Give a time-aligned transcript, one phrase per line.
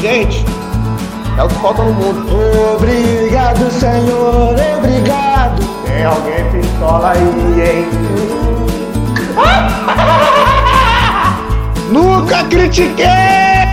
[0.00, 0.44] Gente,
[1.36, 2.24] é o que falta no mundo.
[2.76, 5.60] Obrigado, Senhor, obrigado.
[5.84, 7.22] Tem alguém pistola aí,
[7.60, 7.88] hein?
[11.90, 13.06] Nunca critiquei!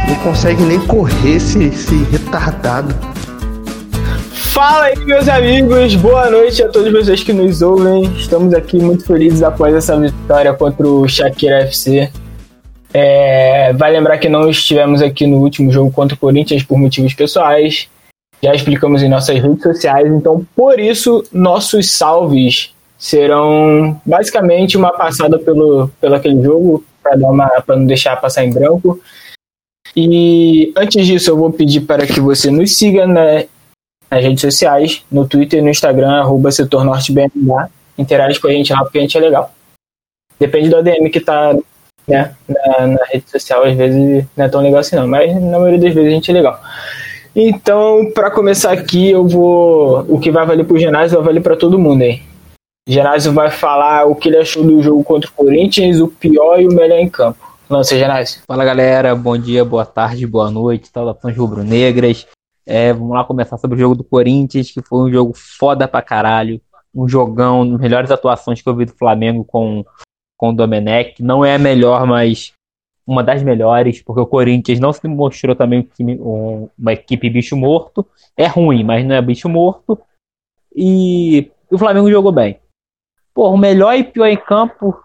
[0.07, 2.95] Não consegue nem correr esse, esse retardado.
[4.31, 5.95] Fala aí, meus amigos.
[5.95, 8.05] Boa noite a todos vocês que nos ouvem.
[8.15, 12.09] Estamos aqui muito felizes após essa vitória contra o Shakira FC.
[12.97, 17.13] É, vai lembrar que não estivemos aqui no último jogo contra o Corinthians por motivos
[17.13, 17.89] pessoais.
[18.41, 25.37] Já explicamos em nossas redes sociais, então por isso nossos salves serão basicamente uma passada
[25.37, 27.17] pelo, pelo aquele jogo para
[27.75, 28.97] não deixar passar em branco.
[29.93, 33.43] E antes disso, eu vou pedir para que você nos siga na,
[34.09, 36.85] nas redes sociais, no Twitter e no Instagram, arroba setor.
[37.97, 39.53] Interage com a gente lá porque a gente é legal.
[40.39, 41.53] Depende do ADM que tá
[42.07, 45.59] né, na, na, rede social, às vezes não é tão legal assim não, mas na
[45.59, 46.59] maioria das vezes a gente é legal.
[47.35, 50.05] Então, para começar aqui, eu vou.
[50.07, 52.21] O que vai valer pro Genásio vai valer para todo mundo aí.
[52.87, 56.67] Genásio vai falar o que ele achou do jogo contra o Corinthians, o pior e
[56.67, 57.39] o melhor em campo.
[57.69, 58.41] Lança, Genásio.
[58.47, 62.27] Fala galera, bom dia, boa tarde, boa noite, saudações rubro-negras.
[62.65, 66.01] É, vamos lá começar sobre o jogo do Corinthians, que foi um jogo foda pra
[66.01, 66.61] caralho.
[66.93, 69.83] Um jogão, melhores atuações que eu vi do Flamengo com
[70.37, 71.21] com o Domenech.
[71.21, 72.53] Não é a melhor, mas
[73.07, 75.87] uma das melhores, porque o Corinthians não se mostrou também
[76.77, 78.05] uma equipe bicho morto.
[78.35, 79.99] É ruim, mas não é bicho morto.
[80.75, 82.59] E o Flamengo jogou bem.
[83.33, 84.97] Porra, o melhor e pior em campo,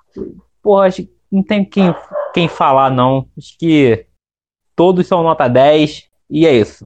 [0.63, 1.95] porra, acho que não tem quem,
[2.33, 3.27] quem falar, não.
[3.37, 4.07] Acho que
[4.75, 6.85] todos são nota 10 e é isso.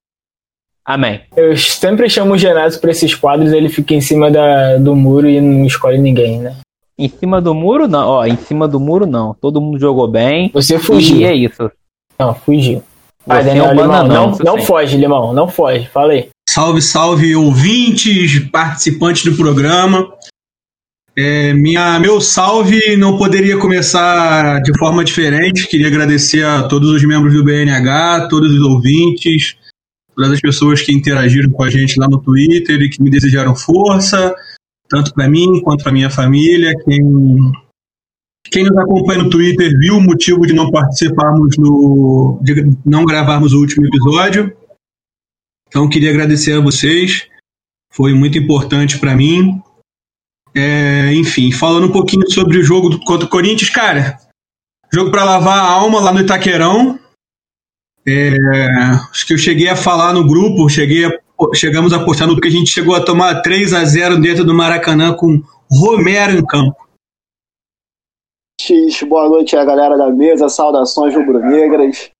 [0.84, 1.22] Amém.
[1.34, 5.28] Eu sempre chamo o Genásio para esses quadros, ele fica em cima da, do muro
[5.28, 6.56] e não escolhe ninguém, né?
[6.98, 8.06] Em cima do muro, não.
[8.06, 9.34] Ó, em cima do muro, não.
[9.34, 10.50] Todo mundo jogou bem.
[10.54, 11.16] Você fugiu.
[11.16, 11.70] E é isso.
[12.18, 12.82] Não, fugiu.
[13.26, 15.88] Vai, Daniel, é um Limão, não, não foge, Limão, não foge.
[15.88, 16.28] Falei.
[16.48, 20.06] Salve, salve, ouvintes, participantes do programa.
[21.16, 25.66] É, minha, meu salve não poderia começar de forma diferente.
[25.66, 29.56] Queria agradecer a todos os membros do BNH, todos os ouvintes,
[30.14, 33.54] todas as pessoas que interagiram com a gente lá no Twitter e que me desejaram
[33.54, 34.34] força
[34.94, 36.72] tanto para mim quanto para minha família.
[36.84, 37.02] Quem,
[38.44, 43.52] quem nos acompanha no Twitter viu o motivo de não participarmos no, de não gravarmos
[43.52, 44.56] o último episódio.
[45.66, 47.27] Então queria agradecer a vocês,
[47.92, 49.60] foi muito importante para mim.
[50.54, 54.16] É, enfim, falando um pouquinho sobre o jogo contra o Corinthians, cara,
[54.92, 57.00] jogo para lavar a alma lá no Itaquerão.
[58.06, 58.36] É,
[59.10, 61.23] acho que eu cheguei a falar no grupo, cheguei a
[61.55, 64.55] chegamos a postar no que a gente chegou a tomar 3 a 0 dentro do
[64.55, 66.77] Maracanã com Romero em campo.
[68.60, 72.10] X, boa noite a galera da mesa, saudações rubro-negras.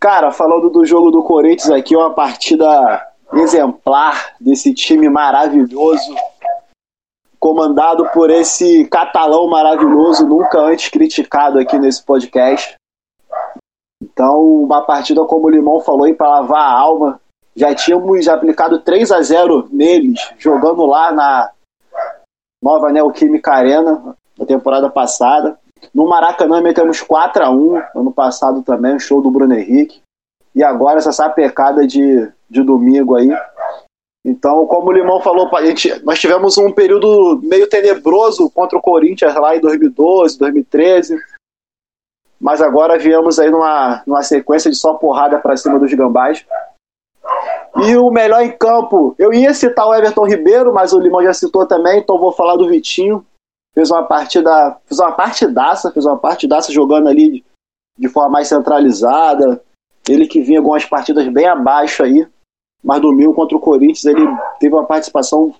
[0.00, 6.14] Cara, falando do jogo do Corinthians aqui, uma partida exemplar desse time maravilhoso,
[7.38, 12.76] comandado por esse catalão maravilhoso, nunca antes criticado aqui nesse podcast.
[14.02, 17.20] Então, uma partida, como o Limão falou, para lavar a alma,
[17.58, 21.50] já tínhamos aplicado 3 a 0 neles, jogando lá na
[22.62, 25.58] nova Neoquímica Arena, na temporada passada.
[25.92, 30.00] No Maracanã metemos 4 a 1 ano passado também, show do Bruno Henrique.
[30.54, 33.28] E agora essa sapecada de, de domingo aí.
[34.24, 38.82] Então, como o Limão falou, a gente, nós tivemos um período meio tenebroso contra o
[38.82, 41.16] Corinthians lá em 2012, 2013.
[42.40, 46.44] Mas agora viemos aí numa, numa sequência de só porrada para cima dos gambás.
[47.86, 51.32] E o melhor em campo, eu ia citar o Everton Ribeiro, mas o Limão já
[51.32, 53.24] citou também, então vou falar do Vitinho.
[53.74, 57.44] Fez uma partida, fez uma partidaça, fez uma partidaça jogando ali
[57.96, 59.62] de forma mais centralizada.
[60.08, 62.26] Ele que vinha algumas partidas bem abaixo aí,
[62.82, 64.26] mas domingo contra o Corinthians ele
[64.58, 65.54] teve uma participação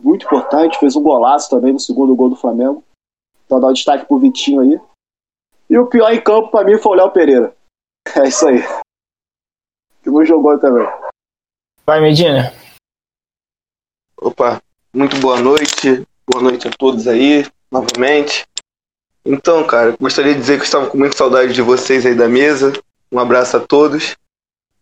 [0.00, 2.82] muito importante, fez um golaço também no segundo gol do Flamengo.
[3.44, 4.80] Então dá um destaque pro Vitinho aí.
[5.68, 7.54] E o pior em campo para mim foi o Léo Pereira.
[8.16, 8.62] É isso aí.
[10.02, 10.86] Que não jogou também.
[11.88, 12.52] Vai, Medina.
[14.20, 14.60] Opa,
[14.92, 16.06] muito boa noite.
[16.30, 18.46] Boa noite a todos aí, novamente.
[19.24, 22.74] Então, cara, gostaria de dizer que estava com muita saudade de vocês aí da mesa.
[23.10, 24.18] Um abraço a todos.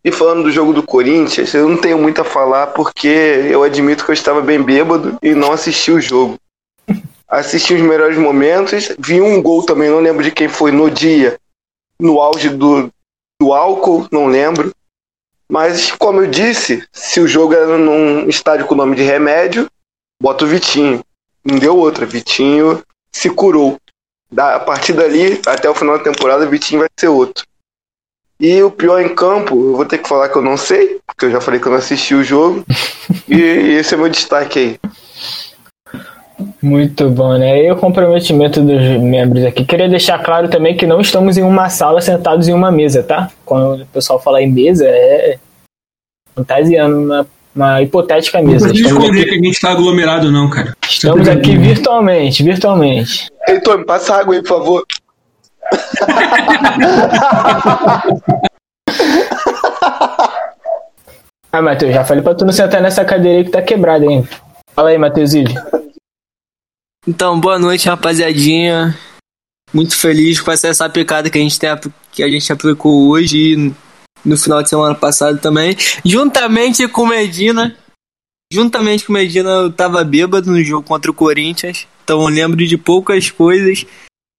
[0.02, 4.04] E falando do jogo do Corinthians, eu não tenho muito a falar porque eu admito
[4.04, 6.36] que eu estava bem bêbado e não assisti o jogo.
[7.28, 11.38] Assisti os melhores momentos, vi um gol também, não lembro de quem foi no dia,
[12.00, 12.90] no auge do,
[13.40, 14.74] do álcool, não lembro.
[15.48, 19.68] Mas, como eu disse, se o jogo era num estádio com o nome de remédio,
[20.20, 21.04] bota o Vitinho.
[21.44, 22.04] Não deu outra.
[22.04, 22.82] Vitinho
[23.12, 23.78] se curou.
[24.30, 27.46] Da, a partir dali, até o final da temporada, o Vitinho vai ser outro.
[28.38, 31.26] E o pior em campo, eu vou ter que falar que eu não sei, porque
[31.26, 32.64] eu já falei que eu não assisti o jogo.
[33.28, 34.80] e esse é meu destaque aí.
[36.62, 37.64] Muito bom, né?
[37.64, 39.64] E o comprometimento dos membros aqui.
[39.64, 43.30] Queria deixar claro também que não estamos em uma sala sentados em uma mesa, tá?
[43.44, 45.38] Quando o pessoal fala em mesa, é
[46.34, 48.66] fantasiando uma, uma hipotética mesa.
[48.66, 50.74] Não precisa Estamos esconder aqui, que a gente tá aglomerado, não, cara.
[50.86, 53.30] estamos aqui virtualmente, virtualmente.
[53.48, 54.84] Heitor, me passa água aí, por favor.
[61.52, 64.28] Ah, Matheus, já falei pra tu não sentar nessa cadeira aí que tá quebrada, hein?
[64.74, 65.54] Fala aí, Matheus Ilho.
[67.08, 68.98] Então, boa noite, rapaziadinha.
[69.72, 71.70] Muito feliz com essa, picada que a gente tem
[72.10, 73.74] que a gente aplicou hoje e
[74.24, 77.76] no final de semana passado também, juntamente com Medina.
[78.52, 82.76] Juntamente com Medina, eu tava bêbado no jogo contra o Corinthians, então eu lembro de
[82.76, 83.84] poucas coisas,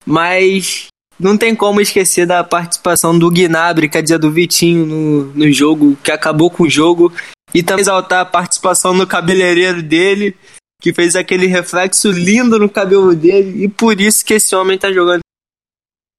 [0.06, 0.88] mas
[1.20, 5.98] não tem como esquecer da participação do Gnabry, quer dizer, do Vitinho no, no jogo,
[6.04, 7.14] que acabou com o jogo,
[7.54, 10.36] e também exaltar a participação do cabeleireiro dele,
[10.82, 14.92] que fez aquele reflexo lindo no cabelo dele e por isso que esse homem tá
[14.92, 15.22] jogando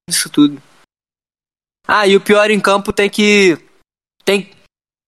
[0.08, 0.60] isso tudo.
[1.86, 3.58] Ah, e o pior em campo tem que
[4.24, 4.50] tem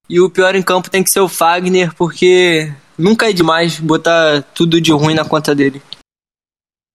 [0.08, 4.42] e o pior em campo tem que ser o Fagner porque nunca é demais botar
[4.54, 5.82] tudo de ruim na conta dele.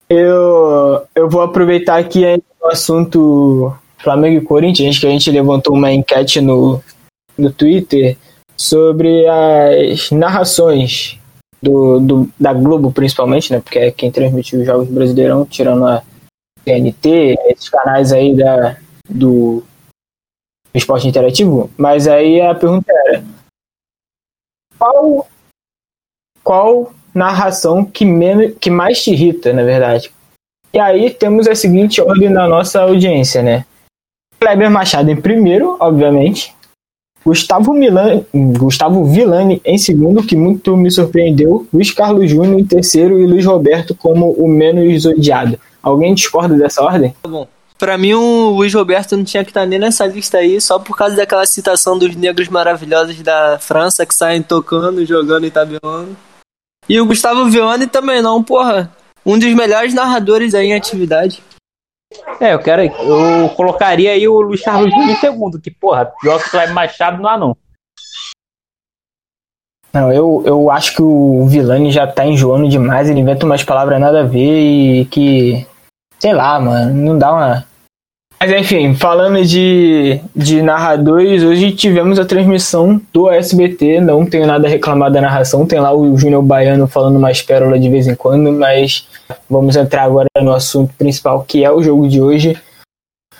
[0.10, 2.24] Eu, eu vou aproveitar aqui
[2.62, 6.82] o assunto Flamengo e Corinthians, que a gente levantou uma enquete no,
[7.38, 8.18] no Twitter
[8.56, 11.20] sobre as narrações
[11.66, 13.60] do, do, da Globo, principalmente, né?
[13.60, 16.04] Porque é quem transmitiu os Jogos Brasileirão, tirando a
[16.64, 18.78] TNT, esses canais aí da,
[19.10, 19.64] do
[20.74, 21.72] esporte interativo.
[21.76, 23.24] Mas aí a pergunta era:
[24.78, 25.28] qual,
[26.44, 30.12] qual narração que, menos, que mais te irrita, na verdade?
[30.72, 33.66] E aí temos a seguinte ordem na nossa audiência, né?
[34.40, 36.55] Kleber Machado em primeiro, obviamente.
[37.26, 41.68] Gustavo, Milan, Gustavo Villani em segundo, que muito me surpreendeu.
[41.74, 45.60] Luiz Carlos Júnior em terceiro e Luiz Roberto como o menos odiado.
[45.82, 47.16] Alguém discorda dessa ordem?
[47.78, 50.96] Pra mim o Luiz Roberto não tinha que estar nem nessa lista aí, só por
[50.96, 56.16] causa daquela citação dos negros maravilhosos da França que saem tocando, jogando e tabelando.
[56.88, 58.92] E o Gustavo Vianney também não, porra.
[59.26, 61.42] Um dos melhores narradores aí em atividade.
[62.40, 62.82] É, eu quero.
[62.82, 66.74] Eu colocaria aí o Luiz Carlos Júnior em segundo, que, porra, pior que o Cleber
[66.74, 67.58] Machado não há, não.
[69.94, 74.00] Não, eu, eu acho que o Villani já tá enjoando demais, ele inventa umas palavras
[74.00, 75.66] nada a ver e que.
[76.20, 77.66] Sei lá, mano, não dá uma.
[78.40, 84.68] Mas enfim, falando de, de narradores, hoje tivemos a transmissão do SBT, não tenho nada
[84.68, 88.16] a reclamar da narração, tem lá o Júnior Baiano falando mais pérola de vez em
[88.16, 89.08] quando, mas
[89.50, 92.58] vamos entrar agora no assunto principal, que é o jogo de hoje.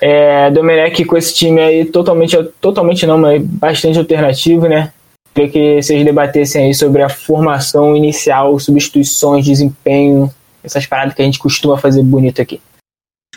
[0.02, 4.92] É, Domenech com esse time aí totalmente, totalmente não, mas bastante alternativo, né?
[5.34, 10.32] Queria que vocês debatessem aí sobre a formação inicial, substituições, desempenho,
[10.64, 12.62] essas paradas que a gente costuma fazer bonito aqui.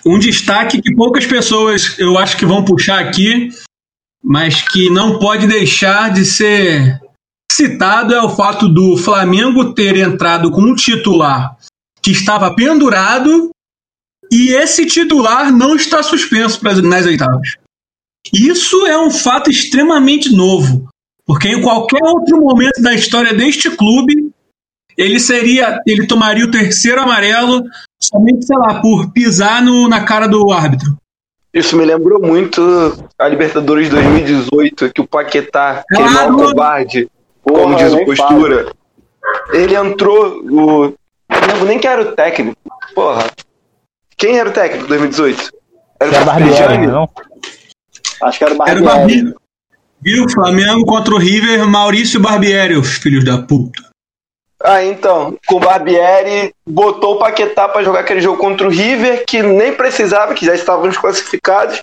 [0.05, 3.51] Um destaque que poucas pessoas eu acho que vão puxar aqui,
[4.23, 7.01] mas que não pode deixar de ser
[7.51, 11.57] citado é o fato do Flamengo ter entrado com um titular
[12.01, 13.51] que estava pendurado
[14.31, 17.55] e esse titular não está suspenso nas oitavas.
[18.33, 20.89] Isso é um fato extremamente novo,
[21.25, 24.31] porque em qualquer outro momento da história deste clube
[24.97, 27.63] ele seria, ele tomaria o terceiro amarelo
[28.01, 30.97] somente, sei lá, por pisar no, na cara do árbitro.
[31.53, 32.61] Isso me lembrou muito
[33.19, 36.51] a Libertadores de 2018, que o Paquetá, que ele não é um Claro.
[36.51, 37.09] covarde,
[37.43, 38.73] Porra, como diz o Postura,
[39.53, 40.85] ele entrou, o...
[40.85, 42.57] eu não lembro nem quem era o técnico.
[42.95, 43.25] Porra,
[44.17, 45.53] quem era o técnico de 2018?
[46.01, 47.09] Era É o Barbieri, não?
[48.23, 49.23] Acho que era o Era o Barbieri.
[49.23, 49.35] Barbieri.
[50.01, 50.29] Viu?
[50.31, 53.88] Flamengo contra o River, Maurício Barbieri, os filhos da puta.
[54.63, 59.25] Ah, então, com o Barbieri, botou o Paquetá pra jogar aquele jogo contra o River,
[59.25, 61.83] que nem precisava, que já estávamos classificados.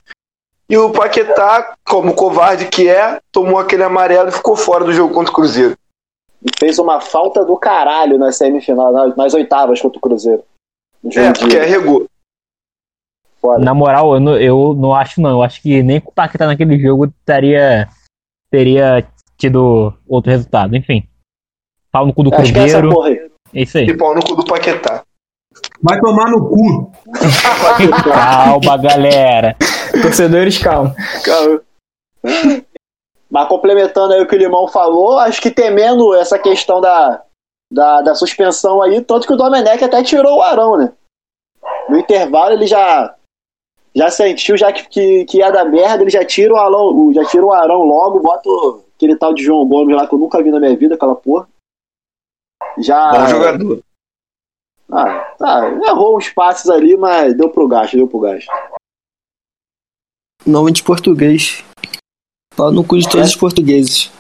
[0.70, 5.14] E o Paquetá, como covarde que é, tomou aquele amarelo e ficou fora do jogo
[5.14, 5.78] contra o Cruzeiro.
[6.44, 10.44] E fez uma falta do caralho na semifinal, na- nas oitavas contra o Cruzeiro.
[11.16, 12.08] É, porque arregou.
[13.40, 13.64] Foda.
[13.64, 15.30] Na moral, eu não, eu não acho, não.
[15.30, 17.88] Eu acho que nem com o Paquetá naquele jogo teria,
[18.50, 20.76] teria tido outro resultado.
[20.76, 21.08] Enfim.
[21.96, 22.90] Pau no cu do Acho que é essa Cruzeiro.
[22.94, 23.32] porra aí.
[23.54, 23.86] É isso aí.
[23.88, 25.04] E pau no cu do Paquetá.
[25.82, 26.92] Vai tomar no cu.
[28.04, 29.56] Calma, galera.
[30.02, 30.94] Torcedores, calma.
[31.24, 31.62] Cara.
[33.32, 37.22] Mas complementando aí o que o Limão falou, acho que temendo essa questão da,
[37.72, 40.92] da, da suspensão aí, tanto que o Domenech até tirou o Arão, né?
[41.90, 43.14] No intervalo ele já
[43.96, 47.24] já sentiu já que, que, que ia dar merda, ele já tira o Arão, já
[47.26, 50.44] tira o Arão logo, bota o- aquele tal de João Gomes lá que eu nunca
[50.44, 51.48] vi na minha vida, aquela porra.
[52.80, 53.12] Já.
[53.12, 53.80] Bom jogador.
[54.92, 58.48] Ah, tá, errou uns passes ali, mas deu pro gasto, deu pro gasto.
[60.46, 61.64] Nome de português.
[62.56, 64.12] Pau no cu de todos os portugueses.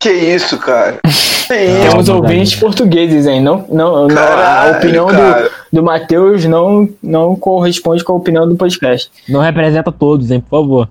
[0.00, 1.00] Que isso, cara?
[1.46, 1.88] Que?
[1.88, 3.40] Temos ouvintes portugueses, hein?
[3.40, 5.50] Não, não, não, a Caralho, opinião do, cara.
[5.72, 9.12] do Matheus não, não corresponde com a opinião do podcast.
[9.28, 10.88] Não representa todos, hein, por favor.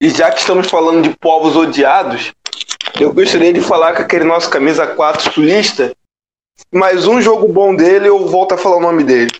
[0.00, 2.32] E já que estamos falando de povos odiados,
[3.00, 5.92] eu gostaria de falar que aquele nosso camisa 4 sulista,
[6.72, 9.30] mais um jogo bom dele, eu volto a falar o nome dele.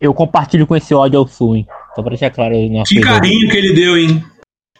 [0.00, 1.66] Eu compartilho com esse ódio ao sul, hein.
[1.94, 4.22] Só pra deixar claro aí nosso Que carinho que ele deu, hein?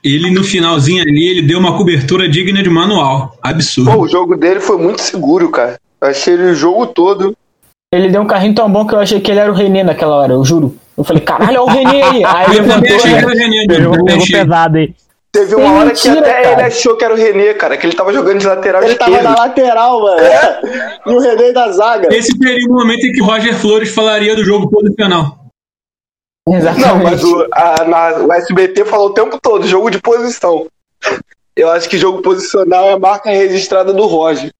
[0.04, 3.36] Ele no finalzinho ali, ele deu uma cobertura digna de manual.
[3.42, 3.92] Absurdo.
[3.92, 5.80] Pô, o jogo dele foi muito seguro, cara.
[6.00, 7.36] Eu achei ele o jogo todo.
[7.92, 10.16] Ele deu um carrinho tão bom que eu achei que ele era o René naquela
[10.16, 10.76] hora, eu juro.
[10.96, 12.24] Eu falei, caralho, olha o René aí.
[12.24, 13.18] Aí eu também levantou, achei que né?
[13.18, 14.94] era o René, Pegou, pesado, hein.
[15.38, 16.52] Teve uma É hora mentira, que até cara.
[16.52, 19.10] ele achou que era o René, cara, que ele tava jogando de lateral Ele tava
[19.10, 19.30] esquerdo.
[19.30, 20.20] na lateral, mano.
[21.06, 22.08] E o René da zaga.
[22.14, 25.38] Esse seria o momento em que Roger Flores falaria do jogo posicional.
[26.48, 26.86] Exatamente.
[26.88, 30.66] Não, mas o, a, na- o SBT falou o tempo todo, jogo de posição.
[31.56, 34.50] Eu acho que jogo posicional é a marca registrada do Roger.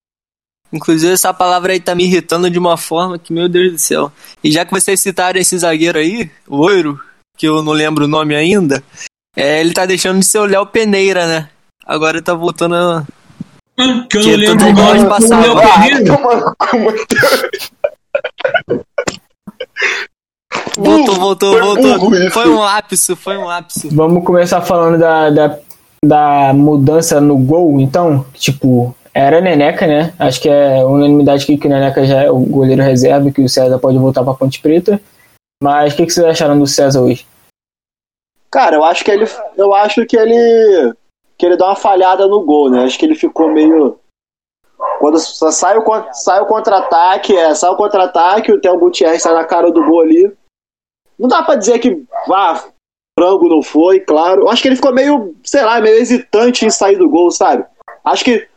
[0.73, 4.11] Inclusive, essa palavra aí tá me irritando de uma forma que, meu Deus do céu.
[4.43, 6.99] E já que vocês citaram esse zagueiro aí, loiro,
[7.37, 8.83] que eu não lembro o nome ainda,
[9.37, 11.49] é, ele tá deixando de ser o Léo Peneira, né?
[11.85, 13.05] Agora tá voltando a.
[14.09, 14.81] Que eu Que não lembro o nome.
[14.81, 15.41] nós O passava.
[15.41, 16.09] Léo Matheus.
[20.77, 22.31] Voltou, voltou, Foi voltou.
[22.31, 23.89] Foi um ápice, foi um ápice.
[23.89, 25.57] Vamos começar falando da, da,
[26.03, 28.25] da mudança no gol, então.
[28.33, 30.13] Tipo, era Neneca, né?
[30.19, 33.49] Acho que é unanimidade aqui que o Neneca já é o goleiro reserva, que o
[33.49, 34.99] César pode voltar pra Ponte Preta.
[35.61, 37.25] Mas o que, que vocês acharam do César hoje?
[38.49, 39.25] Cara, eu acho que ele.
[39.55, 40.93] Eu acho que ele.
[41.37, 42.83] Que ele dá uma falhada no gol, né?
[42.83, 43.99] Acho que ele ficou meio.
[44.99, 49.43] Quando sai o, sai o contra-ataque, é, sai o contra-ataque, o Theo Gutierrez sai na
[49.43, 50.31] cara do gol ali.
[51.19, 52.03] Não dá pra dizer que.
[52.31, 52.63] Ah,
[53.17, 54.43] frango não foi, claro.
[54.43, 57.65] Eu acho que ele ficou meio, sei lá, meio hesitante em sair do gol, sabe?
[58.03, 58.47] Acho que.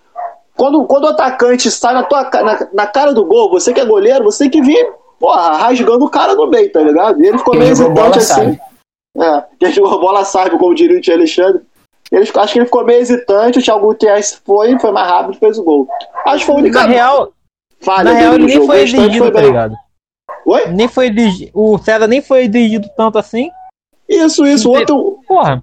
[0.56, 3.84] Quando, quando o atacante sai na, tua, na, na cara do gol, você que é
[3.84, 7.22] goleiro, você tem que vir, porra, rasgando o cara no meio, tá ligado?
[7.22, 8.58] E ele ficou meio jogou bola hesitante assim.
[8.58, 8.69] sabe.
[9.20, 11.62] É, quem jogou bola sabe, como diria o tio Alexandre.
[12.10, 15.38] Ele, acho que ele ficou meio hesitante, o Thiago Gutierrez foi, foi mais rápido e
[15.38, 15.86] fez o gol.
[16.26, 17.32] Acho que foi a única Na real,
[17.80, 18.66] falha na real ele nem jogo.
[18.66, 19.74] foi O exigido, foi tá ligado?
[20.46, 20.66] Oi?
[20.68, 23.48] Nem foi exigi- O César nem foi exigido tanto assim.
[24.08, 24.68] Isso, isso.
[24.68, 25.62] O outro, Porra,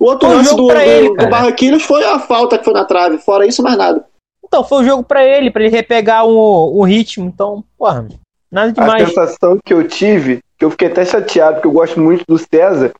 [0.00, 1.28] o outro Foi um lance do, do, ele, do.
[1.28, 3.18] Barranquilhas foi a falta que foi na trave.
[3.18, 4.06] Fora isso, mais nada.
[4.46, 7.26] então foi o jogo pra ele, pra ele repegar o, o ritmo.
[7.26, 8.06] Então, porra,
[8.50, 9.08] nada A demais.
[9.08, 12.92] sensação que eu tive, que eu fiquei até chateado, porque eu gosto muito do César,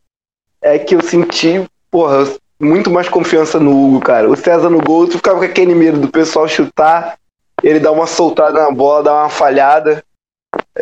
[0.60, 2.26] é que eu senti, porra,
[2.60, 4.28] muito mais confiança no Hugo, cara.
[4.30, 7.18] O César no gol, tu ficava com aquele medo do pessoal chutar,
[7.62, 10.02] ele dar uma soltada na bola, dar uma falhada.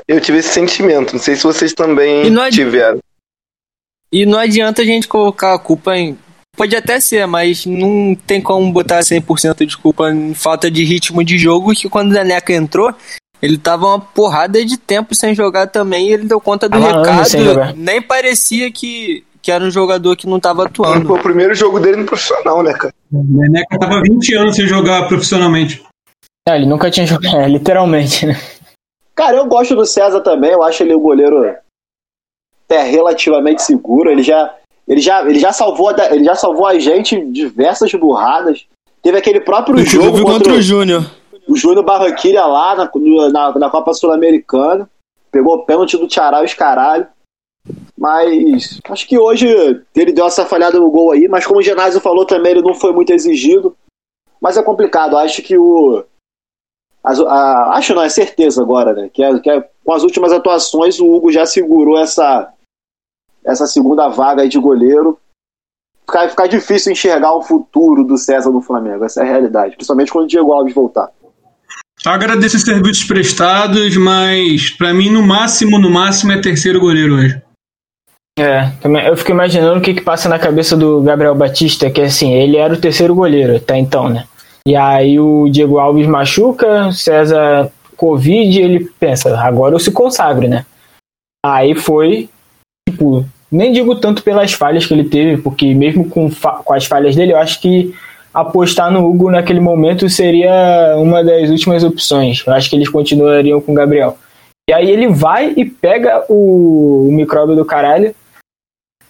[0.06, 2.98] Eu tive esse sentimento, não sei se vocês também de- tiveram.
[4.12, 6.18] E não adianta a gente colocar a culpa em.
[6.54, 11.24] Pode até ser, mas não tem como botar 100% de culpa em falta de ritmo
[11.24, 11.72] de jogo.
[11.72, 12.94] Que quando o Neneca entrou,
[13.42, 16.08] ele tava uma porrada de tempo sem jogar também.
[16.08, 17.76] E ele deu conta do Tava recado.
[17.76, 21.12] Nem parecia que, que era um jogador que não tava Foi atuando.
[21.12, 22.94] o primeiro jogo dele no profissional, né, cara?
[23.12, 25.82] O Neneca tava 20 anos sem jogar profissionalmente.
[26.48, 28.40] É, ele nunca tinha jogado, é, literalmente, né?
[29.12, 30.52] Cara, eu gosto do César também.
[30.52, 31.56] Eu acho ele um goleiro
[32.64, 34.08] até relativamente seguro.
[34.08, 34.54] Ele já,
[34.86, 38.64] ele já, ele já salvou, ele já salvou a gente em diversas burradas.
[39.02, 41.04] Teve aquele próprio jogo Inclusive contra, contra o Júnior.
[41.52, 42.90] O Júnior Barranquilha lá na,
[43.30, 44.88] na, na Copa Sul-Americana.
[45.30, 47.06] Pegou o pênalti do Tchará e os caralho.
[47.96, 49.46] Mas acho que hoje
[49.94, 52.74] ele deu essa falhada no gol aí, mas como o Genásio falou também, ele não
[52.74, 53.76] foi muito exigido.
[54.40, 56.04] Mas é complicado, acho que o.
[57.04, 59.08] as- a- acho não, é certeza agora, né?
[59.12, 62.52] Que, é, que é- com as últimas atuações o Hugo já segurou essa,
[63.44, 65.18] essa segunda vaga aí de goleiro.
[66.04, 69.76] Ficar, ficar difícil enxergar o futuro do César no Flamengo, essa é a realidade.
[69.76, 71.12] Principalmente quando o Diego Alves voltar.
[72.04, 77.40] Agradeço os serviços prestados, mas pra mim, no máximo, no máximo, é terceiro goleiro hoje.
[78.38, 82.00] É, também, eu fico imaginando o que, que passa na cabeça do Gabriel Batista, que
[82.00, 84.24] assim, ele era o terceiro goleiro até então, né?
[84.66, 90.64] E aí o Diego Alves machuca, César Covid, ele pensa, agora eu se consagro, né?
[91.44, 92.28] Aí foi,
[92.88, 97.14] tipo, nem digo tanto pelas falhas que ele teve, porque mesmo com, com as falhas
[97.14, 97.94] dele, eu acho que
[98.32, 102.42] apostar no Hugo naquele momento seria uma das últimas opções.
[102.46, 104.16] Eu acho que eles continuariam com o Gabriel.
[104.68, 108.14] E aí ele vai e pega o, o micróbio do caralho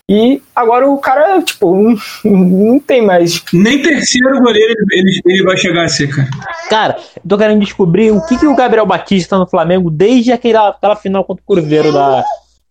[0.09, 3.43] E agora o cara, tipo, não, não tem mais.
[3.53, 6.29] Nem terceiro goleiro ele, ele vai chegar a ser, cara.
[6.69, 10.33] Cara, eu tô querendo descobrir o que, que o Gabriel Batista tá no Flamengo desde
[10.33, 12.25] aquela, aquela final contra o Cruzeiro da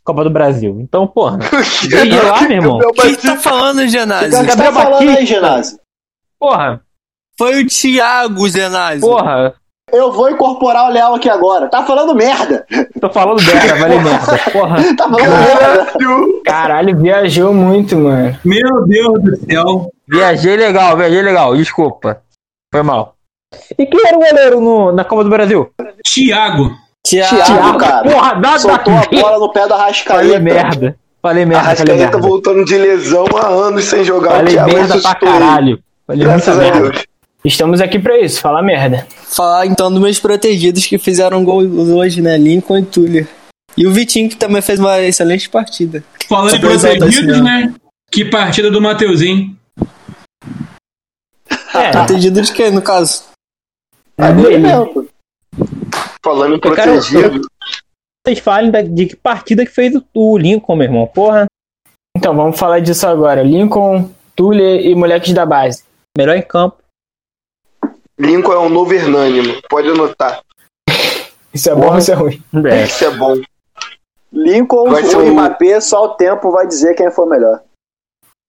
[0.04, 0.80] Copa do Brasil.
[0.82, 1.38] Então, porra,
[1.88, 2.80] desde lá, meu irmão.
[2.80, 4.28] O que tá falando, Genásio?
[4.28, 5.36] O que você tá Gabriel falando aí, Batista.
[5.36, 5.82] Genásio?
[6.42, 6.82] Porra,
[7.38, 9.02] Foi o Thiago, Genásio.
[9.02, 9.54] porra.
[9.94, 11.68] Eu vou incorporar o Leal aqui agora.
[11.68, 12.66] Tá falando merda.
[13.00, 14.38] Tô falando merda, vale merda.
[14.52, 14.78] Porra.
[14.98, 16.42] Tá falando merda.
[16.46, 18.36] Caralho, viajou muito, mano.
[18.44, 19.92] Meu Deus do céu.
[20.08, 21.56] Viajei legal, viajei legal.
[21.56, 22.22] Desculpa.
[22.74, 23.16] Foi mal.
[23.78, 25.70] E quem era o goleiro no- na Copa do Brasil?
[26.08, 26.72] Thiago.
[27.06, 27.36] Thiago.
[27.36, 28.10] Thiago, cara.
[28.10, 30.40] Porra, nada Soltou a bola no pé da Falei Rascaeta.
[30.40, 30.96] merda.
[31.22, 32.18] Falei A merda, falei Rascaeta merda.
[32.28, 34.32] voltando de lesão há anos sem jogar.
[34.32, 35.80] o Falei Thiago merda pra ressuscitou caralho.
[36.12, 36.90] Falei Graças a merda.
[36.90, 37.06] Deus.
[37.44, 39.08] Estamos aqui pra isso, falar merda.
[39.10, 42.38] Falar então dos meus protegidos que fizeram gol hoje, né?
[42.38, 43.28] Lincoln e Tuller.
[43.78, 46.04] E o Vitinho, que também fez uma excelente partida.
[46.28, 47.74] Falando em protegidos, esse né?
[48.12, 49.56] Que partida do Mateuzinho.
[51.74, 53.24] É, Protegido de quem, no caso?
[54.18, 55.08] É dele mesmo.
[56.24, 57.48] Falando em protegido.
[58.24, 61.08] Vocês falem de que partida que fez o, o Lincoln, meu irmão.
[61.08, 61.46] Porra,
[62.16, 63.42] então vamos falar disso agora.
[63.42, 65.84] Lincoln, Tuller e moleques da base.
[66.18, 66.78] Melhor em campo.
[68.20, 69.62] Lincoln é um novo Hernani, mano.
[69.70, 70.42] Pode anotar.
[71.54, 72.44] Isso é bom ou isso é ruim?
[72.70, 72.84] É.
[72.84, 73.36] Isso é bom.
[74.32, 77.62] Lincoln Vai ser ou o- Mbappé, só o tempo vai dizer quem foi melhor.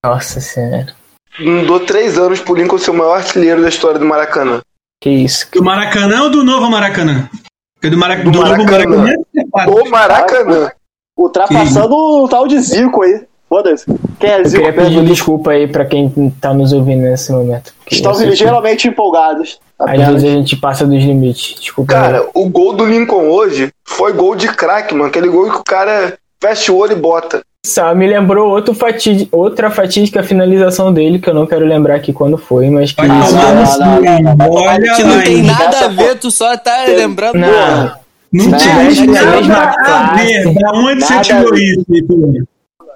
[0.04, 0.94] Nossa senhora.
[1.40, 4.60] Não dou três anos pro Lincoln ser o maior artilheiro da história do Maracanã.
[5.02, 5.48] Que isso.
[5.52, 7.28] Do Maracanã ou do novo Maracanã?
[7.74, 8.16] Porque do, Mara...
[8.16, 8.96] do, Do novo Maracanã.
[8.96, 9.12] Maracanã
[9.56, 9.68] é.
[9.70, 10.72] O Maracanã.
[11.18, 13.26] Ultrapassando o tal de Zico aí.
[13.52, 13.84] Foda-se.
[14.18, 16.08] Quem é Eu queria pedir desculpa aí pra quem
[16.40, 17.74] tá nos ouvindo nesse momento.
[17.90, 19.58] Estão geralmente empolgados.
[19.78, 21.60] Às vezes a gente passa dos limites.
[21.60, 21.92] Desculpa.
[21.92, 22.00] aí.
[22.00, 25.04] Cara, o gol do Lincoln hoje foi gol de craque, mano.
[25.10, 27.42] Aquele gol que o cara fecha o olho e bota.
[27.66, 32.10] Só me lembrou outro fatí- outra fatídica finalização dele, que eu não quero lembrar aqui
[32.10, 33.02] quando foi, mas que.
[33.02, 34.22] Ah, tomar não, no não, não, não, hein?
[34.22, 34.50] não.
[34.50, 37.36] Olha Que lá, não tem nada a ver, tu só tá lembrando.
[37.38, 37.92] Não,
[38.32, 40.54] Não Não, tinha é nada a ver.
[40.54, 41.84] Da onde você tirou isso?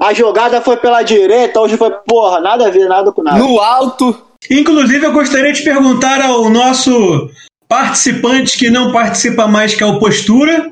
[0.01, 3.39] A jogada foi pela direita, hoje foi, porra, nada a ver, nada com nada.
[3.39, 4.27] No alto.
[4.51, 7.31] Inclusive, eu gostaria de perguntar ao nosso
[7.67, 10.71] participante que não participa mais, que é o Postura,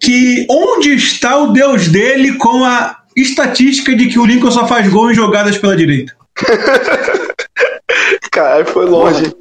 [0.00, 4.88] que onde está o Deus dele com a estatística de que o Lincoln só faz
[4.88, 6.16] gol em jogadas pela direita?
[8.32, 9.36] Cara, foi longe.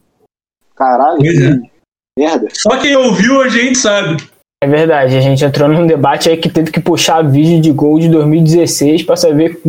[0.76, 1.32] Caralho, é.
[1.32, 1.72] que
[2.18, 2.48] merda.
[2.54, 4.18] Só quem ouviu a gente sabe.
[4.64, 8.00] É verdade, a gente entrou num debate aí que teve que puxar vídeo de gol
[8.00, 9.60] de 2016 pra saber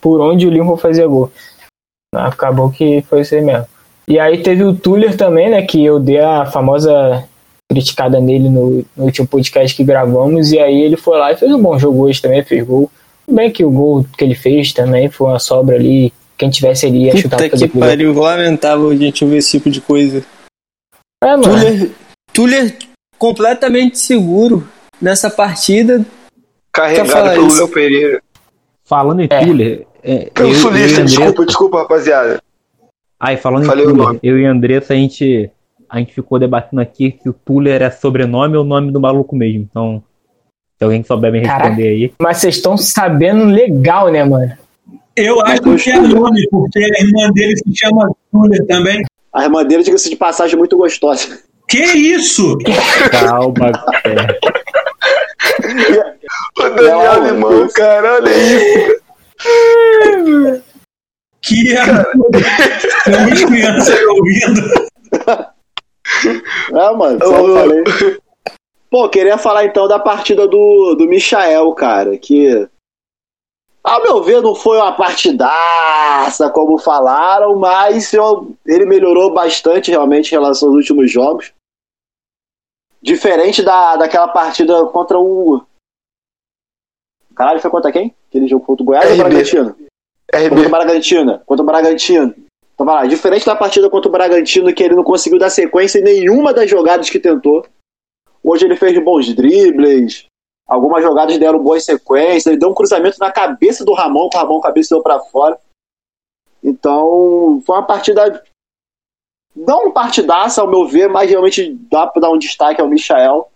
[0.00, 1.30] por onde o Lincoln fazia gol.
[2.12, 3.66] Acabou que foi isso aí mesmo.
[4.08, 5.62] E aí teve o Tuller também, né?
[5.62, 7.24] Que eu dei a famosa
[7.70, 10.50] criticada nele no, no último podcast que gravamos.
[10.50, 12.90] E aí ele foi lá e fez um bom jogo hoje também, fez gol.
[13.26, 16.12] Tudo bem que o gol que ele fez também foi uma sobra ali.
[16.36, 17.88] Quem tivesse ele ia chutar Puta pra fazer que gol.
[17.88, 20.24] pariu, lamentável a gente ouvir esse tipo de coisa.
[21.22, 21.42] É, mano.
[21.42, 21.90] Tuller,
[22.32, 22.76] Tuller
[23.18, 24.66] completamente seguro
[25.00, 26.04] nessa partida.
[26.72, 27.58] Carregado pelo isso?
[27.58, 28.22] Léo Pereira.
[28.84, 29.44] Falando em É.
[29.44, 29.86] Tuller.
[30.02, 32.40] É, Eu, eu- sulista, eu André- desculpa, desculpa, rapaziada.
[33.18, 35.50] Ai, falando Falei em Tuller, eu e Andressa, a gente,
[35.88, 39.66] a gente ficou debatendo aqui que o Tuller é sobrenome ou nome do maluco mesmo.
[39.68, 40.02] Então,
[40.78, 41.64] se alguém souber me Caraca.
[41.68, 42.12] responder aí.
[42.20, 44.52] Mas vocês estão sabendo legal, né, mano?
[45.16, 49.02] Eu acho que é nome, porque a irmã dele se chama Tuller também.
[49.32, 51.38] A irmã dele, diga-se de passagem, é muito gostosa.
[51.68, 52.56] Que isso?
[53.10, 53.72] Calma.
[54.04, 54.26] é.
[56.58, 57.72] O Daniel Não, Alemão, Deus.
[57.72, 58.96] cara, olha isso.
[61.42, 62.38] Que absurdo.
[63.04, 64.62] Temos crianças ouvindo.
[66.72, 67.84] É, mano, só Ô, falei.
[68.90, 72.68] Pô, queria falar então da partida do, do Michael, cara, que.
[73.84, 80.28] Ao meu ver, não foi uma partidaça, como falaram, mas eu- ele melhorou bastante realmente
[80.32, 81.52] em relação aos últimos jogos.
[83.02, 85.64] Diferente da, daquela partida contra o.
[87.34, 88.14] Caralho, foi contra quem?
[88.28, 89.22] Aquele jogo contra o Goiás ou o RB.
[89.22, 89.74] Bragantino?
[89.74, 90.68] Contra o RB.
[90.68, 91.42] Bragantino.
[91.46, 92.34] Contra o Bragantino.
[92.76, 95.98] Então vai lá, diferente da partida contra o Bragantino, que ele não conseguiu dar sequência
[95.98, 97.66] em nenhuma das jogadas que tentou.
[98.44, 100.26] Hoje ele fez bons dribles,
[100.68, 104.40] algumas jogadas deram boas sequências, ele deu um cruzamento na cabeça do Ramon, que o
[104.40, 105.58] Ramon cabeceou pra fora.
[106.62, 108.44] Então, foi uma partida.
[109.56, 113.48] Não um partidaça, ao meu ver, mas realmente dá pra dar um destaque ao Michael.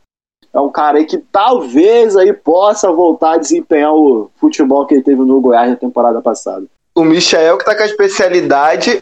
[0.52, 5.02] É um cara aí que talvez aí possa voltar a desempenhar o futebol que ele
[5.02, 6.66] teve no Goiás na temporada passada.
[6.94, 9.00] O Michael que tá com a especialidade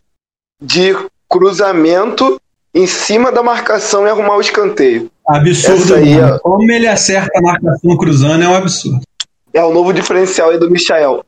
[0.62, 0.94] de
[1.28, 2.40] cruzamento
[2.74, 5.10] em cima da marcação e arrumar o escanteio.
[5.26, 5.94] Absurdo.
[5.94, 6.38] Ó.
[6.40, 9.00] Como ele acerta a marcação cruzando é um absurdo.
[9.52, 11.24] É o novo diferencial aí do Michael.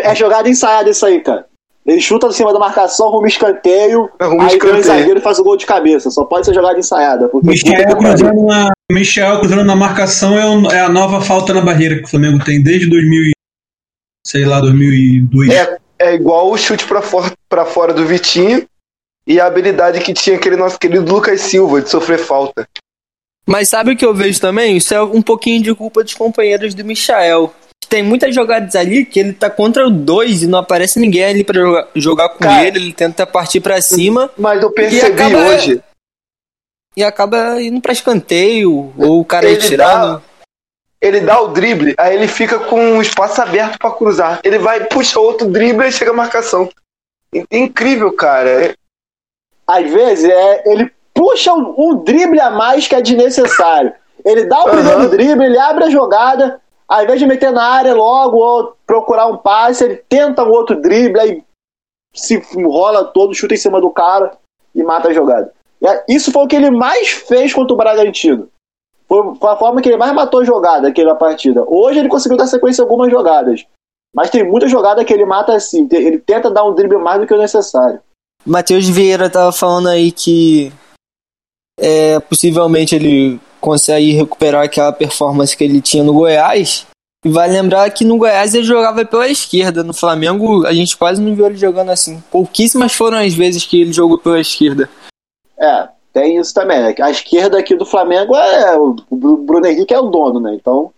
[0.00, 1.46] É jogada ensaiada isso aí, cara.
[1.86, 4.84] Ele chuta em cima da marcação, arruma escanteio, Arruma aí vem o escanteio.
[4.84, 6.10] zagueiro e faz o gol de cabeça.
[6.10, 7.28] Só pode ser jogada ensaiada.
[7.28, 11.62] Porque Michel cruzando na, Michel cruzando na marcação é, o- é a nova falta na
[11.62, 13.32] barreira que o Flamengo tem desde 2000, e-
[14.26, 15.48] sei lá, 2002.
[15.50, 18.66] É, é igual o chute pra fora, pra fora do Vitinho
[19.26, 22.68] e a habilidade que tinha aquele nosso querido Lucas Silva de sofrer falta.
[23.46, 24.76] Mas sabe o que eu vejo também?
[24.76, 27.50] Isso é um pouquinho de culpa dos companheiros do Michael.
[27.88, 31.42] Tem muitas jogadas ali que ele tá contra o dois e não aparece ninguém ali
[31.44, 32.66] pra jogar, jogar com Cara.
[32.66, 32.78] ele.
[32.78, 35.82] Ele tenta partir pra cima Mas eu percebi acaba- hoje,
[36.96, 38.92] e acaba indo pra escanteio.
[38.98, 40.22] Ou o cara Ele retirado.
[41.00, 44.40] ele dá o drible, aí ele fica com o espaço aberto pra cruzar.
[44.44, 46.68] Ele vai, puxa outro drible e chega a marcação.
[47.32, 48.74] In- Incrível, cara.
[49.66, 53.92] Às vezes, é, ele puxa um, um drible a mais que é desnecessário.
[54.24, 57.94] Ele dá o primeiro drible, ele abre a jogada, ao invés de meter na área
[57.94, 61.44] logo ou procurar um passe, ele tenta um outro drible, aí
[62.14, 64.36] se enrola todo, chuta em cima do cara
[64.74, 65.52] e mata a jogada.
[66.08, 68.48] Isso foi o que ele mais fez contra o Bragantino.
[69.06, 71.64] Foi a forma que ele mais matou a jogada aquela partida.
[71.66, 73.64] Hoje ele conseguiu dar sequência em algumas jogadas.
[74.14, 75.88] Mas tem muita jogada que ele mata assim.
[75.90, 78.00] Ele tenta dar um drible mais do que o necessário.
[78.44, 80.72] Matheus Vieira tava falando aí que
[81.78, 86.86] é, possivelmente ele consegue recuperar aquela performance que ele tinha no Goiás.
[87.24, 89.82] E vai lembrar que no Goiás ele jogava pela esquerda.
[89.82, 92.22] No Flamengo a gente quase não viu ele jogando assim.
[92.30, 94.88] Pouquíssimas foram as vezes que ele jogou pela esquerda.
[95.58, 96.80] É, tem isso também.
[96.80, 96.94] né?
[97.00, 98.76] A esquerda aqui do Flamengo é.
[98.78, 100.54] O Bruno Henrique é o dono, né?
[100.54, 100.92] Então.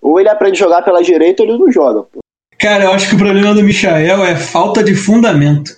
[0.00, 2.02] Ou ele aprende a jogar pela direita ou ele não joga.
[2.02, 2.20] pô.
[2.58, 5.76] Cara, eu acho que o problema do Michael é falta de fundamento.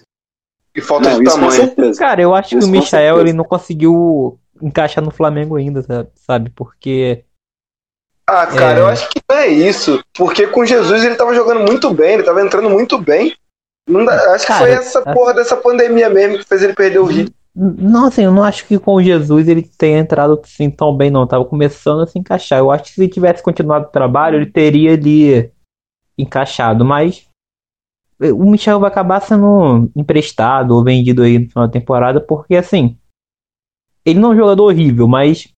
[0.74, 1.96] E falta Não, de tamanho.
[1.96, 5.82] Cara, eu acho que Isso o com Michael ele não conseguiu encaixar no Flamengo ainda,
[5.82, 6.50] sa- sabe?
[6.50, 7.24] Porque
[8.28, 8.80] Ah, cara, É.
[8.82, 10.02] eu acho que não é isso.
[10.16, 13.34] Porque com Jesus ele tava jogando muito bem, ele tava entrando muito bem.
[13.88, 16.74] Não dá- acho que Cara, foi essa a- porra dessa pandemia mesmo que fez ele
[16.74, 17.32] perder o ritmo.
[17.54, 21.26] Não, assim, eu não acho que com Jesus ele tenha entrado assim tão bem, não.
[21.26, 22.58] Tava começando a se encaixar.
[22.58, 25.50] Eu acho que se ele tivesse continuado o trabalho, ele teria ali
[26.18, 27.26] encaixado, mas
[28.20, 32.56] eh, o Michel vai acabar sendo emprestado ou vendido aí no final da temporada, porque
[32.56, 32.98] assim,
[34.06, 35.48] ele não é um jogador horrível, mas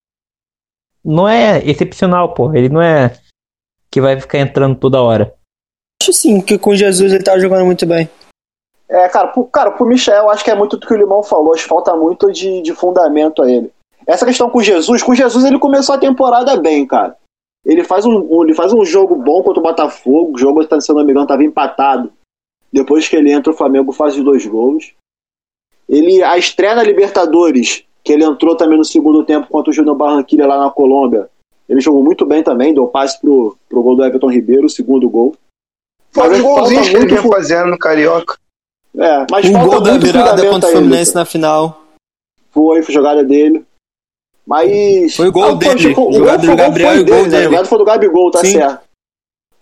[1.04, 2.54] não é excepcional, pô.
[2.54, 3.12] Ele não é
[3.90, 5.34] que vai ficar entrando toda hora.
[6.02, 8.08] Acho sim que com Jesus ele tava jogando muito bem.
[8.88, 11.22] É, cara, pro, cara, pro Michel, eu acho que é muito do que o Limão
[11.22, 11.52] falou.
[11.52, 13.70] acho que Falta muito de, de fundamento a ele.
[14.06, 17.16] Essa questão com o Jesus, com o Jesus ele começou a temporada bem, cara.
[17.66, 20.32] Ele faz um, ele faz um jogo bom contra o Botafogo.
[20.34, 22.10] O jogo, se não me engano, estava empatado.
[22.72, 24.94] Depois que ele entra, o Flamengo faz os dois gols.
[25.86, 29.94] Ele, a estreia na Libertadores, que ele entrou também no segundo tempo contra o Júnior
[29.94, 31.28] Barranquilla lá na Colômbia.
[31.68, 35.10] Ele jogou muito bem também, deu passe pro, pro gol do Everton Ribeiro, o segundo
[35.10, 35.36] gol.
[36.10, 38.38] Faz Mas um golzinho que ele muito vinha fazendo no Carioca.
[38.96, 41.24] É, mas o falta gol da muito virada fundamento contra o a ele, Fluminense na
[41.26, 41.84] final.
[42.50, 43.62] Foi, foi jogada dele.
[44.46, 45.14] Mas.
[45.14, 45.94] Foi gol dele.
[45.94, 47.28] o Jogada gol do Gabriel foi e gol dele, né?
[47.28, 47.36] dele.
[47.36, 48.52] A jogada foi do Gabigol, tá Sim.
[48.52, 48.88] certo.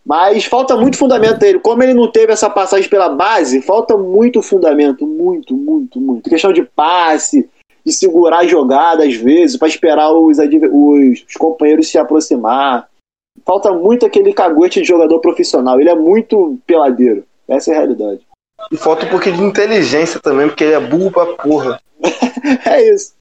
[0.04, 1.58] Mas falta muito fundamento dele.
[1.58, 5.04] Como ele não teve essa passagem pela base, falta muito fundamento.
[5.04, 6.30] Muito, muito, muito.
[6.30, 7.50] Questão de passe,
[7.86, 12.88] de segurar a jogada às vezes, pra esperar os, os, os companheiros se aproximar.
[13.44, 15.78] Falta muito aquele caguete de jogador profissional.
[15.78, 17.24] Ele é muito peladeiro.
[17.46, 18.26] Essa é a realidade.
[18.72, 21.80] E falta um pouquinho de inteligência também, porque ele é burro pra porra.
[22.64, 23.14] É isso.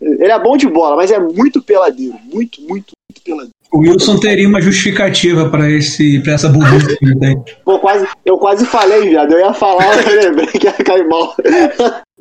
[0.00, 2.14] Ele é bom de bola, mas é muito peladeiro.
[2.24, 3.54] Muito, muito, peladeiro.
[3.72, 7.44] O Wilson teria uma justificativa para esse para essa burrice que ele tem.
[7.64, 9.32] Pô, quase, eu quase falei, viado.
[9.32, 11.34] Eu ia falar, eu lembrei que ia cair mal.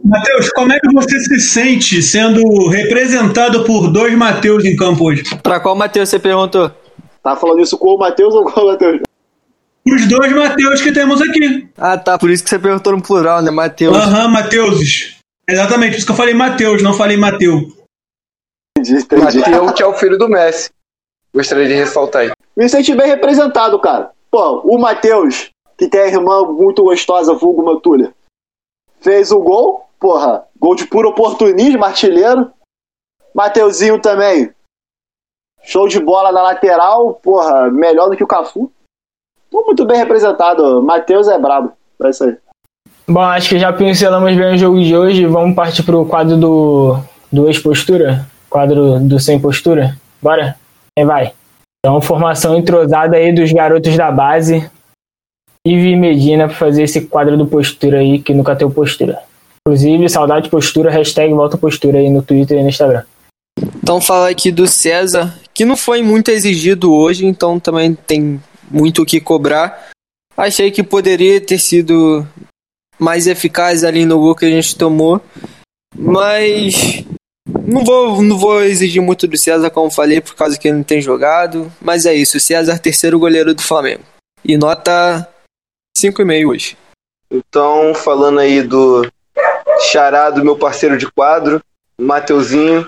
[0.04, 5.24] Matheus, como é que você se sente sendo representado por dois Matheus em campo hoje?
[5.44, 6.72] Pra qual Matheus você perguntou?
[7.22, 9.02] Tá falando isso com o Matheus ou com o Matheus?
[9.86, 11.68] Os dois Matheus que temos aqui.
[11.78, 12.18] Ah, tá.
[12.18, 13.52] Por isso que você perguntou no plural, né?
[13.52, 13.96] Matheus.
[13.96, 15.18] Aham, Mateuses.
[15.48, 17.68] Exatamente, por isso que eu falei Matheus, não falei Mateu.
[18.78, 19.40] Entendi, entendi.
[19.40, 20.70] Mateus, que é o filho do Messi.
[21.34, 22.32] Gostaria de ressaltar aí.
[22.56, 24.12] Me senti bem representado, cara.
[24.30, 28.14] Pô, o Matheus, que tem a irmã muito gostosa, vulgo Matulha,
[29.02, 32.52] fez o gol, porra, gol de puro oportunismo, artilheiro.
[33.34, 34.52] Mateuzinho também,
[35.64, 38.72] show de bola na lateral, porra, melhor do que o Cafu.
[39.50, 42.38] Tô muito bem representado, Matheus é brabo, é isso aí.
[43.08, 45.26] Bom, acho que já pincelamos bem o jogo de hoje.
[45.26, 46.98] Vamos partir pro quadro do,
[47.32, 48.26] do ex-postura?
[48.50, 49.98] Quadro do sem postura?
[50.22, 50.56] Bora?
[50.98, 51.34] Quem vai?
[51.80, 54.70] Então, formação entrosada aí dos garotos da base.
[55.66, 59.20] Ive Medina pra fazer esse quadro do postura aí, que nunca teve postura.
[59.66, 63.04] Inclusive, saudade de postura, hashtag volta postura aí no Twitter e no Instagram.
[63.82, 69.02] Então fala aqui do César, que não foi muito exigido hoje, então também tem muito
[69.02, 69.90] o que cobrar.
[70.36, 72.28] Achei que poderia ter sido
[73.00, 75.22] mais eficaz ali no gol que a gente tomou,
[75.96, 77.06] mas
[77.48, 80.84] não vou, não vou exigir muito do César, como falei, por causa que ele não
[80.84, 81.72] tem jogado.
[81.82, 84.04] Mas é isso, César, terceiro goleiro do Flamengo.
[84.44, 85.28] E nota
[85.98, 86.78] 5,5 hoje.
[87.30, 89.10] Então, falando aí do
[89.92, 91.62] xará do meu parceiro de quadro,
[91.98, 92.88] Mateuzinho.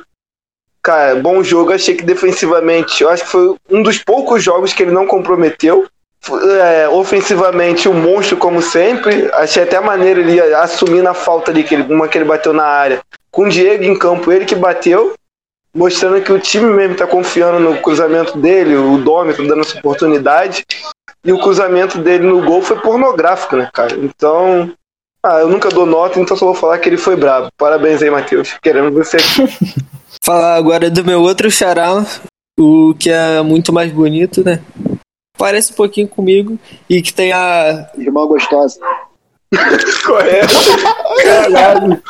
[0.82, 1.74] Cara, bom jogo.
[1.74, 5.88] Achei que defensivamente, eu acho que foi um dos poucos jogos que ele não comprometeu.
[6.62, 9.30] É, ofensivamente, um monstro como sempre.
[9.34, 12.54] Achei até a maneira ele assumir na falta ali, que ele, uma que ele bateu
[12.54, 13.02] na área.
[13.32, 15.14] Com o Diego em campo, ele que bateu,
[15.74, 20.66] mostrando que o time mesmo está confiando no cruzamento dele, o Dômetro dando essa oportunidade.
[21.24, 23.96] E o cruzamento dele no gol foi pornográfico, né, cara?
[23.96, 24.72] Então,
[25.24, 27.50] ah, eu nunca dou nota, então só vou falar que ele foi brabo.
[27.58, 28.56] Parabéns aí, Matheus.
[28.62, 29.76] Queremos você aqui.
[30.24, 32.06] Falar agora do meu outro xará,
[32.60, 34.62] o que é muito mais bonito, né?
[35.38, 36.58] Parece um pouquinho comigo
[36.89, 37.89] e que tem a.
[37.98, 38.80] Irmã gostosa.
[40.06, 40.54] Correto.
[41.24, 42.02] Caralho.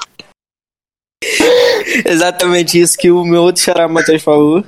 [2.05, 4.63] Exatamente isso que o meu outro xará Matheus falou.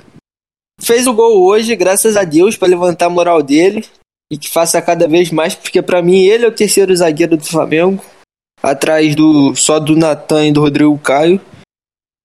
[0.80, 3.84] Fez o gol hoje, graças a Deus, para levantar a moral dele
[4.30, 7.44] e que faça cada vez mais, porque para mim ele é o terceiro zagueiro do
[7.44, 8.04] Flamengo,
[8.62, 11.40] atrás do só do Natan e do Rodrigo Caio.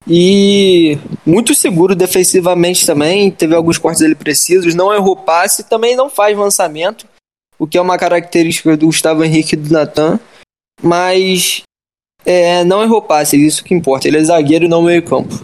[0.07, 6.09] E muito seguro defensivamente também, teve alguns cortes ele precisos, não errou passe, também não
[6.09, 7.07] faz lançamento,
[7.57, 10.19] o que é uma característica do Gustavo Henrique e do Natan,
[10.81, 11.63] mas
[12.25, 15.41] é, não errou passe, isso que importa, ele é zagueiro não meio campo.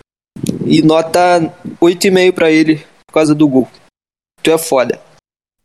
[0.65, 3.67] E nota 8,5 para ele por causa do gol.
[4.43, 4.99] Tu é foda.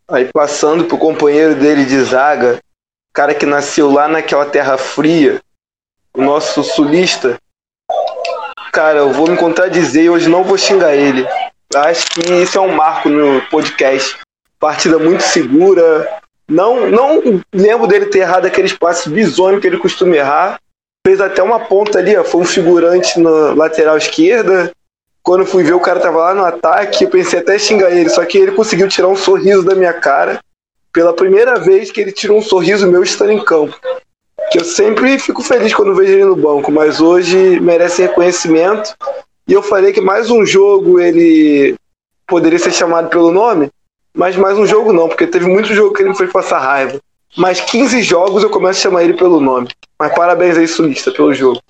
[0.09, 2.59] Aí passando pro companheiro dele de zaga,
[3.13, 5.41] cara que nasceu lá naquela terra fria,
[6.15, 7.37] o nosso sulista.
[8.75, 11.25] Cara, eu vou me contradizer e hoje não vou xingar ele.
[11.77, 14.19] Acho que isso é um marco no podcast.
[14.59, 16.11] Partida muito segura.
[16.49, 17.23] Não, não
[17.55, 20.59] lembro dele ter errado aquele espaço bizonho que ele costuma errar.
[21.07, 24.73] Fez até uma ponta ali, ó, foi um figurante na lateral esquerda.
[25.23, 28.25] Quando fui ver, o cara tava lá no ataque, eu pensei até xingar ele, só
[28.25, 30.41] que ele conseguiu tirar um sorriso da minha cara.
[30.93, 33.79] Pela primeira vez que ele tirou um sorriso meu estando em campo.
[34.51, 38.95] Que eu sempre fico feliz quando vejo ele no banco, mas hoje merece reconhecimento.
[39.49, 41.75] E eu falei que mais um jogo ele
[42.27, 43.71] poderia ser chamado pelo nome,
[44.17, 46.99] mas mais um jogo não, porque teve muito jogo que ele me fez passar raiva.
[47.37, 49.69] Mas 15 jogos eu começo a chamar ele pelo nome.
[49.99, 51.61] Mas parabéns aí, Sulista, pelo jogo.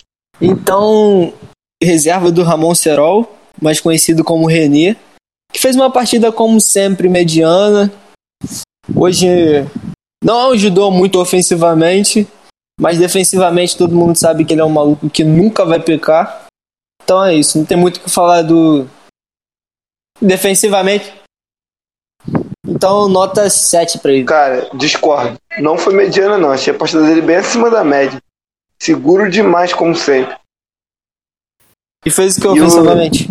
[0.40, 1.32] Então,
[1.82, 4.96] reserva do Ramon Serol, mais conhecido como René,
[5.52, 7.92] que fez uma partida como sempre mediana.
[8.94, 9.26] Hoje
[10.22, 12.26] não ajudou muito ofensivamente,
[12.80, 16.46] mas defensivamente todo mundo sabe que ele é um maluco que nunca vai pecar.
[17.02, 18.88] Então é isso, não tem muito o que falar do
[20.20, 21.12] defensivamente.
[22.66, 24.24] Então nota 7 para ele.
[24.24, 25.36] Cara, discordo.
[25.58, 28.18] Não foi mediana não, achei a partida dele bem acima da média.
[28.80, 30.34] Seguro demais como sempre.
[32.04, 33.28] E fez o que E o- ofensivamente?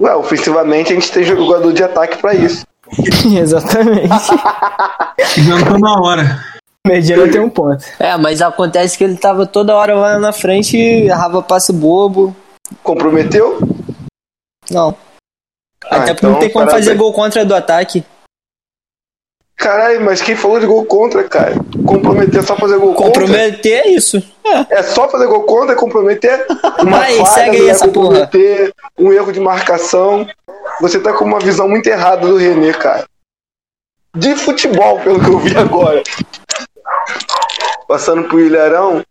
[0.00, 2.64] Ué, ofensivamente a gente tem jogador de ataque pra isso.
[3.38, 4.08] Exatamente.
[5.44, 6.49] Jantou na hora.
[6.86, 7.84] Mediana tem um ponto.
[7.98, 12.34] É, mas acontece que ele tava toda hora lá na frente e errava passe bobo.
[12.82, 13.58] Comprometeu?
[14.70, 14.96] Não.
[15.84, 18.04] Ah, Até porque então, não tem como fazer gol contra do ataque.
[19.56, 21.54] Caralho, mas quem falou de gol contra, cara?
[21.86, 23.20] Comprometer é só fazer gol contra?
[23.20, 24.16] Comprometer é isso.
[24.42, 24.78] É.
[24.78, 26.46] É só fazer gol contra, é comprometer
[26.80, 28.06] uma Vai, falha, segue aí é essa porra.
[28.06, 30.26] comprometer um erro de marcação.
[30.80, 33.04] Você tá com uma visão muito errada do René, cara.
[34.16, 36.02] De futebol, pelo que eu vi agora.
[37.88, 39.02] Passando pro Ilharão,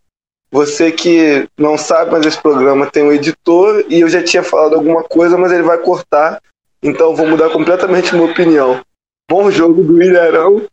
[0.51, 4.75] você que não sabe, mas esse programa tem um editor e eu já tinha falado
[4.75, 6.41] alguma coisa, mas ele vai cortar.
[6.81, 8.81] Então vou mudar completamente minha opinião.
[9.29, 10.65] Bom jogo do Ilharão,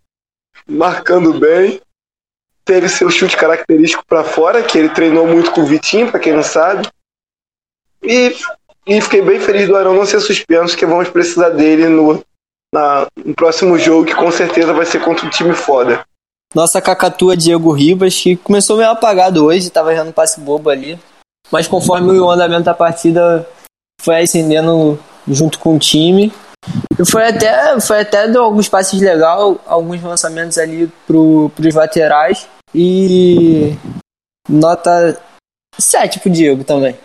[0.69, 1.81] marcando bem.
[2.65, 6.33] Teve seu chute característico para fora, que ele treinou muito com o Vitinho, para quem
[6.33, 6.89] não sabe.
[8.03, 8.35] E,
[8.87, 12.25] e fiquei bem feliz do Arão não ser suspenso, que vamos precisar dele no,
[12.73, 16.05] na- no próximo jogo, que com certeza vai ser contra um time foda.
[16.57, 20.99] Nossa cacatua Diego Ribas, que começou meio apagado hoje, tava errando passe bobo ali.
[21.53, 23.47] Mas conforme o andamento da partida
[24.01, 26.33] foi ascendendo junto com o time.
[26.99, 32.49] E foi até, foi até deu alguns passes legais, alguns lançamentos ali pro, pros laterais.
[32.75, 33.77] E
[34.49, 35.21] nota
[35.79, 36.97] 7 pro Diego também.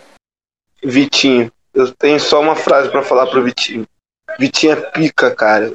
[0.82, 1.52] Vitinho.
[1.74, 3.86] Eu tenho só uma frase para falar pro Vitinho.
[4.38, 5.72] Vitinho é pica, cara.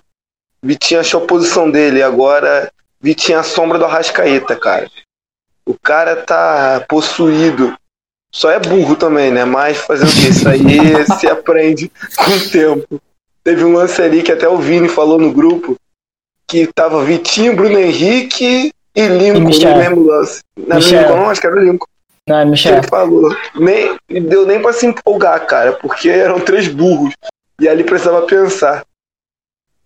[0.63, 2.01] Vitinho achou a posição dele.
[2.01, 4.89] Agora, Vitinho é a sombra do Arrascaeta, cara.
[5.65, 7.75] O cara tá possuído.
[8.33, 9.45] Só é burro também, né?
[9.45, 10.29] Mas fazer o quê?
[10.29, 13.01] Isso aí se aprende com o tempo.
[13.43, 15.75] Teve um lance ali que até o Vini falou no grupo.
[16.49, 19.71] que tava Vitinho, Bruno Henrique e Lincoln E Michel.
[19.71, 20.41] no mesmo lance.
[20.57, 21.01] Michel.
[21.01, 21.87] Lincoln, não, acho que era o Lincoln.
[22.27, 22.77] Não, é Michel.
[22.77, 23.35] ele falou.
[23.55, 27.13] Nem, deu nem pra se empolgar, cara, porque eram três burros.
[27.59, 28.83] E ali precisava pensar.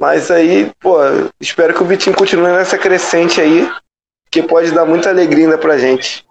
[0.02, 0.98] Mas aí, pô,
[1.40, 3.70] espero que o Vitinho continue nessa crescente aí,
[4.32, 6.26] que pode dar muita alegria ainda pra gente.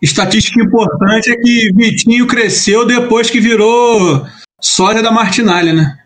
[0.00, 4.26] Estatística importante é que Vitinho cresceu depois que virou
[4.58, 5.98] sósia da Martinalha, né?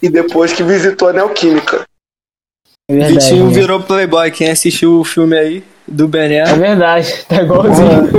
[0.00, 1.84] E depois que visitou a Neoquímica.
[2.88, 3.52] É verdade, Vitinho né?
[3.52, 4.30] virou playboy.
[4.30, 6.50] Quem assistiu o filme aí do Bené.
[6.50, 8.10] É verdade, tá igualzinho.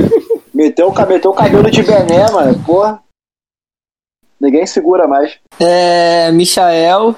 [0.53, 2.63] Meteu, meteu o cabelo de Bené, mano.
[2.63, 3.01] Porra.
[4.39, 5.37] Ninguém segura mais.
[5.59, 6.31] É.
[6.31, 7.15] Michael,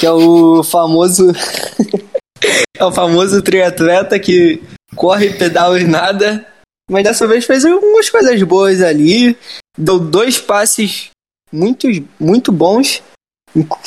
[0.00, 1.32] que é o famoso.
[2.76, 4.62] é o famoso triatleta que
[4.94, 6.46] corre, pedala e nada.
[6.90, 9.36] Mas dessa vez fez algumas coisas boas ali.
[9.76, 11.10] Deu dois passes
[11.52, 11.86] muito,
[12.18, 13.02] muito bons.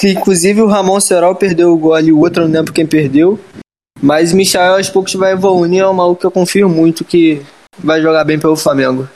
[0.03, 3.39] Inclusive o Ramon Serol perdeu o gol ali, o outro não lembro quem perdeu.
[4.01, 7.41] Mas o Michael aos poucos vai evoluir, é um maluco que eu confio muito que
[7.77, 9.09] vai jogar bem pelo Flamengo.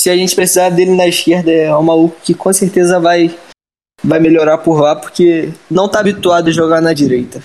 [0.00, 3.38] Se a gente precisar dele na esquerda, é um maluco que com certeza vai,
[4.02, 7.42] vai melhorar por lá, porque não tá habituado a jogar na direita.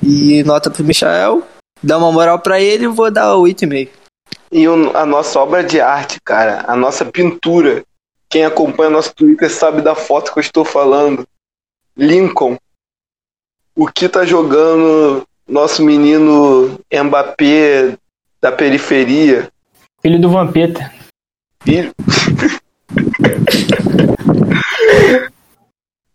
[0.00, 1.42] E nota pro Michael,
[1.82, 3.90] dá uma moral pra ele, vou dar 8,5.
[4.52, 7.82] E o- a nossa obra de arte, cara, a nossa pintura.
[8.28, 11.26] Quem acompanha nosso Twitter sabe da foto que eu estou falando.
[11.96, 12.56] Lincoln.
[13.74, 17.98] O que tá jogando nosso menino Mbappé
[18.40, 19.50] da periferia?
[20.02, 20.92] Filho do Vampeta.
[21.62, 21.94] Filho.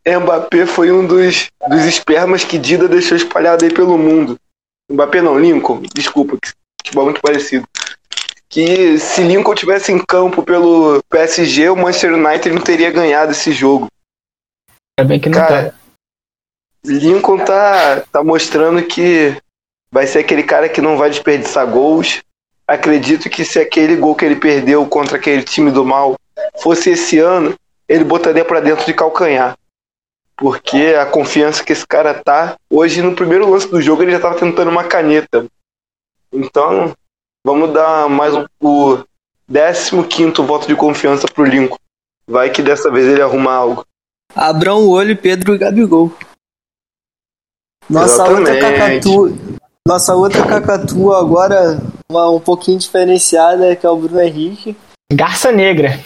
[0.07, 4.39] Mbappé foi um dos, dos espermas que Dida deixou espalhado aí pelo mundo.
[4.91, 7.67] Mbappé não, Lincoln, desculpa, que futebol muito parecido.
[8.47, 13.51] Que se Lincoln tivesse em campo pelo PSG, o Manchester United não teria ganhado esse
[13.51, 13.87] jogo.
[14.97, 15.77] Ainda bem que não Cara, tá.
[16.85, 19.35] Lincoln tá, tá mostrando que
[19.91, 22.21] vai ser aquele cara que não vai desperdiçar gols.
[22.67, 26.15] Acredito que se aquele gol que ele perdeu contra aquele time do mal
[26.57, 27.55] fosse esse ano,
[27.87, 29.57] ele botaria pra dentro de calcanhar.
[30.35, 32.57] Porque a confiança que esse cara tá.
[32.69, 35.45] Hoje, no primeiro lance do jogo, ele já tava tentando uma caneta.
[36.33, 36.93] Então,
[37.45, 41.77] vamos dar mais um, o 15 voto de confiança pro Lincoln.
[42.27, 43.85] Vai que dessa vez ele arruma algo.
[44.35, 46.11] Abram o olho, Pedro e Gabigol.
[47.89, 49.03] Nossa outra Exatamente.
[49.03, 49.59] cacatu.
[49.87, 54.75] Nossa outra cacatua agora, uma um pouquinho diferenciada, que é o Bruno Henrique.
[55.11, 55.99] Garça Negra.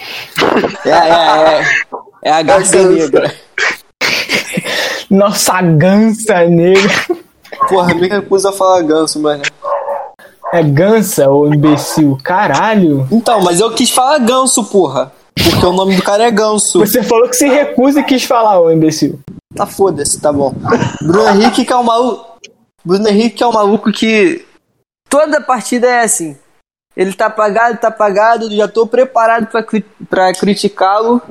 [0.86, 1.64] É, é, é.
[2.24, 2.90] É a Garça Garça.
[2.90, 3.36] Negra.
[5.10, 6.92] Nossa gança negra.
[7.68, 9.42] Porra, me recuso a falar ganso, mano.
[10.54, 12.18] É gança, ô imbecil.
[12.24, 13.08] Caralho.
[13.12, 15.12] Então, mas eu quis falar ganso, porra.
[15.34, 16.80] Porque o nome do cara é ganso.
[16.80, 19.20] Você falou que se recusa e quis falar, ô imbecil.
[19.56, 20.54] Tá foda-se, tá bom.
[21.02, 22.26] Bruno Henrique que é o maluco.
[22.86, 24.46] Bruno Henrique que é o maluco que.
[25.10, 26.38] Toda partida é assim.
[26.96, 31.22] Ele tá apagado, tá apagado, já tô preparado cri- pra criticá-lo.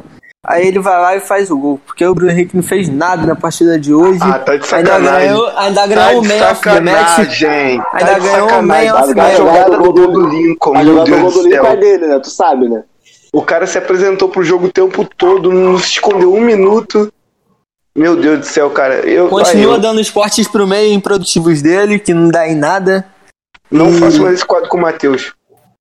[0.46, 1.80] Aí ele vai lá e faz o gol.
[1.84, 4.20] Porque o Bruno Henrique não fez nada na partida de hoje.
[4.22, 5.28] Ah, tá de ainda sacanagem.
[5.28, 7.08] ganhou, ainda Tá ganhou o de Man of the Match.
[7.08, 7.78] sacanagem.
[7.78, 8.62] Tá Ainda ganhou o.
[8.62, 9.36] Man of the A Match.
[9.36, 11.70] jogada do Gol do- Lincoln, A meu jogada do Deus gol do do Lincoln é
[11.70, 11.80] céu.
[11.80, 12.18] dele, né?
[12.20, 12.82] Tu sabe, né?
[13.32, 17.12] O cara se apresentou pro jogo o tempo todo, não se escondeu um minuto.
[17.94, 18.94] Meu Deus do céu, cara.
[19.06, 23.04] Eu, Continua ah, eu dando esportes pro meio improdutivos dele, que não dá em nada.
[23.70, 25.32] Não E- faço mais esse quadro com o Matheus.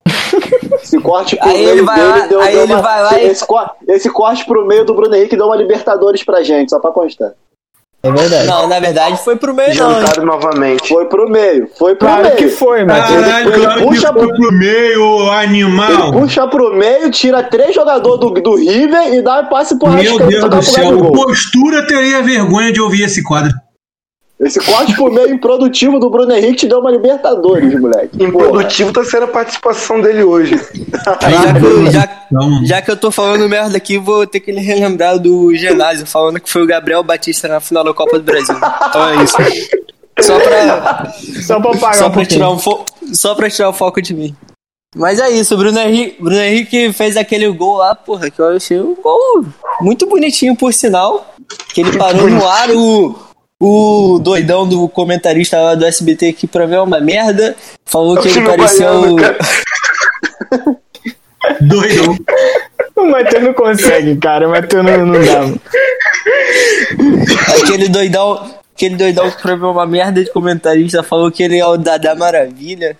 [0.83, 3.03] Esse corte pro Aí meio ele vai dele lá- deu, aí deu ele uma, vai
[3.03, 6.43] lá e- esse, cor- esse corte pro meio do Bruno Henrique deu uma Libertadores pra
[6.43, 7.31] gente, só pra constar.
[8.03, 8.47] É verdade.
[8.47, 9.99] Não, na verdade foi pro meio, não.
[10.01, 10.87] Jantado novamente.
[10.89, 12.35] Foi pro meio, foi pro Claro meio.
[12.37, 13.25] que foi, Matheus.
[13.25, 16.11] Caralho, ele claro que puxa foi pro- pro meio, Ele animal.
[16.13, 20.17] puxa pro meio, tira três jogadores do, do River e dá um passe pro Meu
[20.19, 23.51] Deus do céu, postura teria vergonha de ouvir esse quadro.
[24.39, 28.23] Esse corte pro meio improdutivo do Bruno Henrique te deu uma Libertadores, moleque.
[28.23, 30.53] Improdutivo tá sendo a participação dele hoje.
[31.23, 32.09] Aí já, que eu, já,
[32.63, 36.51] já que eu tô falando merda aqui, vou ter que relembrar do ginásio, falando que
[36.51, 38.55] foi o Gabriel Batista na final da Copa do Brasil.
[38.55, 39.37] Então é isso.
[40.19, 43.73] Só pra, Só pra pagar só um pra, tirar, um fo só pra tirar o
[43.73, 44.35] foco de mim.
[44.95, 48.55] Mas é isso, o Bruno Henrique, Bruno Henrique fez aquele gol lá, porra, que eu
[48.55, 49.45] achei um gol
[49.81, 51.35] muito bonitinho, por sinal.
[51.73, 53.15] Que ele parou no ar, o,
[53.59, 57.55] o doidão do comentarista lá do SBT que pra é uma merda.
[57.85, 59.15] Falou que ele parecia baiano, o.
[59.17, 59.37] cara.
[61.61, 62.17] doidão.
[62.95, 64.47] O Matheus não consegue, cara.
[64.47, 65.41] O Matheus não, não dá.
[67.63, 71.57] Aquele doidão, aquele doidão que pra mim é uma merda de comentarista falou que ele
[71.57, 72.97] é o Dada Maravilha.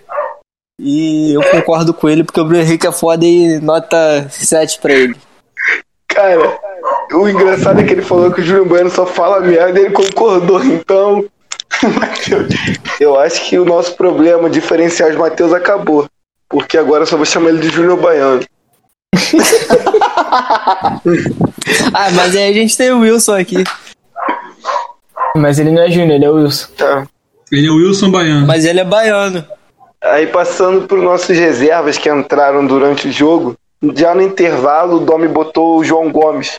[0.80, 4.92] E eu concordo com ele porque o Bruno Henrique é foda e nota 7 pra
[4.92, 5.16] ele.
[6.06, 6.58] Cara,
[7.12, 9.92] o engraçado é que ele falou que o Júlio Bueno só fala merda e ele
[9.92, 10.64] concordou.
[10.64, 11.24] Então,
[13.00, 16.06] eu acho que o nosso problema diferenciar os Matheus acabou.
[16.48, 18.42] Porque agora eu só vou chamar ele de Júlio Baiano.
[21.92, 23.64] Ah, mas aí a gente tem o Wilson aqui.
[25.36, 26.68] Mas ele não é Júnior, ele é o Wilson.
[26.76, 27.06] Tá.
[27.50, 28.46] Ele é o Wilson Baiano.
[28.46, 29.44] Mas ele é baiano.
[30.02, 33.56] Aí passando para os nossos reservas que entraram durante o jogo,
[33.94, 36.58] já no intervalo o Domi botou o João Gomes.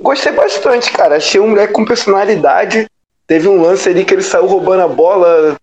[0.00, 1.16] Gostei bastante, cara.
[1.16, 2.86] Achei um moleque com personalidade.
[3.26, 5.56] Teve um lance ali que ele saiu roubando a bola,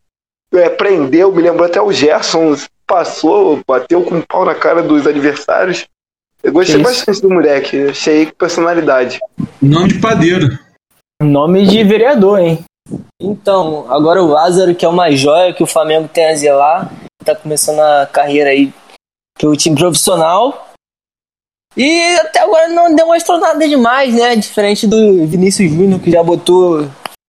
[0.54, 2.56] é, prendeu, me lembrou até o Gerson,
[2.86, 5.88] passou, bateu com um pau na cara dos adversários.
[6.44, 9.20] Eu gostei bastante do moleque, achei com personalidade.
[9.60, 10.60] Nome de padeiro.
[11.20, 12.64] Nome de vereador, hein?
[13.20, 16.92] Então, agora o Lázaro, que é uma joia que o Flamengo tem a zelar,
[17.24, 18.72] tá começando a carreira aí
[19.40, 20.70] pelo time profissional.
[21.78, 24.36] E até agora não demonstrou nada demais, né?
[24.36, 26.88] Diferente do Vinícius Júnior, que já botou.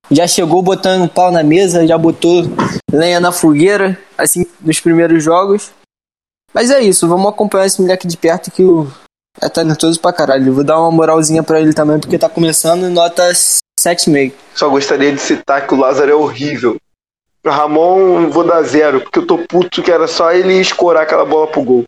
[0.09, 2.44] Já chegou botando pau na mesa, já botou
[2.92, 5.72] lenha na fogueira, assim, nos primeiros jogos.
[6.55, 8.86] Mas é isso, vamos acompanhar esse moleque de perto que o.
[9.38, 10.55] É talentoso pra caralho.
[10.55, 13.30] Vou dar uma moralzinha pra ele também, porque tá começando nota
[13.78, 14.32] 7,5.
[14.55, 16.76] Só gostaria de citar que o Lázaro é horrível.
[17.44, 21.26] O Ramon, vou dar zero, porque eu tô puto que era só ele escorar aquela
[21.26, 21.84] bola pro gol.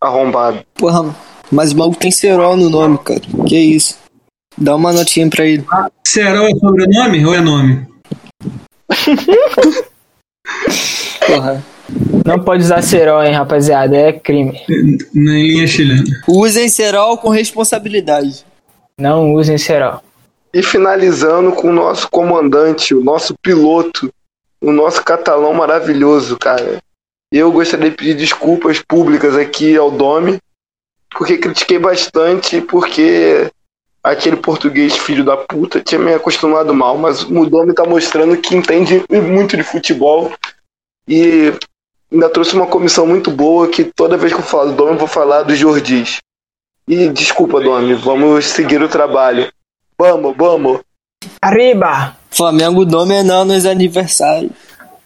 [0.00, 0.64] Arrombado.
[0.74, 1.12] Porra,
[1.50, 3.20] mas o maluco tem Serol no nome, cara.
[3.46, 3.96] Que isso.
[4.58, 5.64] Dá uma notinha pra ele.
[6.04, 7.86] Será é sobrenome ou é nome?
[11.26, 11.62] Porra.
[12.24, 13.96] Não pode usar cerol, hein, rapaziada.
[13.96, 14.60] É crime.
[15.14, 16.04] Nem linha chilena.
[16.26, 18.44] Usem Serol com responsabilidade.
[18.98, 20.02] Não usem cerol.
[20.52, 24.10] E finalizando com o nosso comandante, o nosso piloto,
[24.60, 26.78] o nosso catalão maravilhoso, cara.
[27.30, 30.38] Eu gostaria de pedir desculpas públicas aqui ao Domi,
[31.16, 33.50] porque critiquei bastante, porque
[34.02, 38.54] aquele português filho da puta tinha me acostumado mal, mas o Domi tá mostrando que
[38.54, 40.30] entende muito de futebol
[41.08, 41.52] e
[42.12, 44.98] ainda trouxe uma comissão muito boa que toda vez que eu falo do Domi eu
[44.98, 46.18] vou falar do Jordis.
[46.86, 49.50] E desculpa, Domi, vamos seguir o trabalho.
[49.98, 50.80] Vamos, vamos.
[51.40, 52.16] Arriba!
[52.30, 54.52] Flamengo dominando nos aniversários.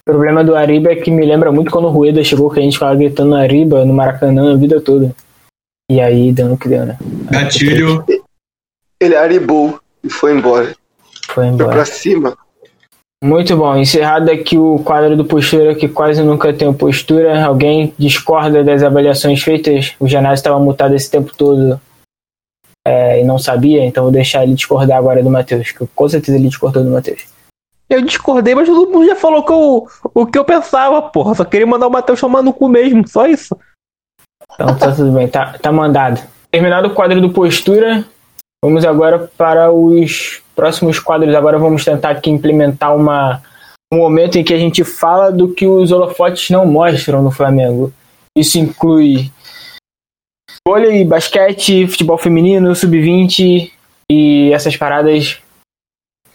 [0.01, 2.63] O problema do Ariba é que me lembra muito quando o Rueda chegou, que a
[2.63, 5.15] gente ficava gritando Ariba no Maracanã a vida toda.
[5.91, 6.97] E aí no que deu, né?
[7.29, 8.05] Gatilho.
[8.97, 10.73] Ele aribou e foi embora.
[11.27, 11.71] Foi Foi embora.
[11.71, 12.37] pra cima.
[13.21, 13.75] Muito bom.
[13.75, 17.43] Encerrado aqui o quadro do postura, que quase nunca tem postura.
[17.43, 19.93] Alguém discorda das avaliações feitas?
[19.99, 21.77] O Janásio estava mutado esse tempo todo
[22.87, 26.37] é, e não sabia, então vou deixar ele discordar agora do Matheus, que com certeza
[26.37, 27.25] ele discordou do Matheus.
[27.89, 31.35] Eu discordei, mas todo mundo já falou que eu, o que eu pensava, porra.
[31.35, 33.53] Só queria mandar o Matheus tomar no cu mesmo, só isso.
[34.53, 36.21] Então tá tudo bem, tá, tá mandado.
[36.49, 38.05] Terminado o quadro do postura,
[38.63, 41.33] vamos agora para os próximos quadros.
[41.33, 43.41] Agora vamos tentar aqui implementar uma,
[43.91, 47.91] um momento em que a gente fala do que os holofotes não mostram no Flamengo.
[48.37, 49.31] Isso inclui
[50.67, 53.71] vôlei, basquete, futebol feminino, sub-20
[54.11, 55.39] e essas paradas.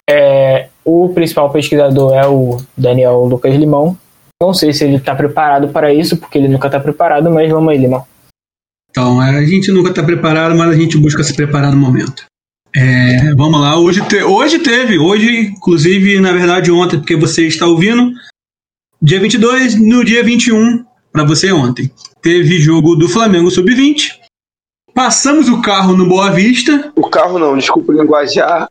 [0.08, 3.96] É, o principal pesquisador é o Daniel Lucas Limão.
[4.42, 7.70] Não sei se ele está preparado para isso, porque ele nunca está preparado, mas vamos
[7.70, 8.04] aí, Limão.
[8.90, 12.24] Então, é, a gente nunca está preparado, mas a gente busca se preparar no momento.
[12.74, 17.66] É, vamos lá, hoje, te- hoje teve, hoje, inclusive, na verdade, ontem, porque você está
[17.66, 18.12] ouvindo,
[19.00, 21.90] dia 22, no dia 21, para você ontem.
[22.20, 24.18] Teve jogo do Flamengo Sub-20.
[24.94, 26.92] Passamos o carro no Boa Vista.
[26.94, 28.68] O carro não, desculpa o linguajar,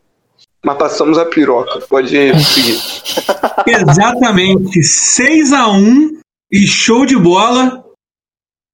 [0.66, 1.80] mas passamos a piroca.
[1.88, 2.82] Pode seguir.
[3.68, 6.18] Exatamente, 6 a 1
[6.52, 7.86] e show de bola.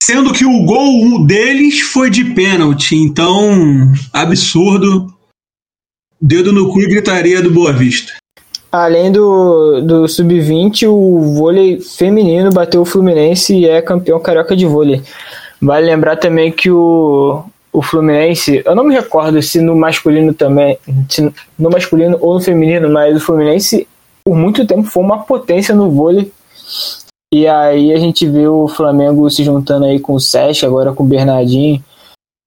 [0.01, 5.13] Sendo que o gol deles foi de pênalti, então absurdo.
[6.19, 8.13] Dedo no cu e gritaria do Boa Vista.
[8.71, 14.65] Além do, do sub-20, o vôlei feminino bateu o Fluminense e é campeão carioca de
[14.65, 15.03] vôlei.
[15.61, 17.43] Vale lembrar também que o,
[17.73, 20.77] o Fluminense, eu não me recordo se no masculino também,
[21.09, 21.21] se
[21.57, 23.87] no masculino ou no feminino, mas o Fluminense
[24.23, 26.31] por muito tempo foi uma potência no vôlei.
[27.33, 31.03] E aí a gente vê o Flamengo se juntando aí com o Sesc, agora com
[31.03, 31.81] o Bernardinho.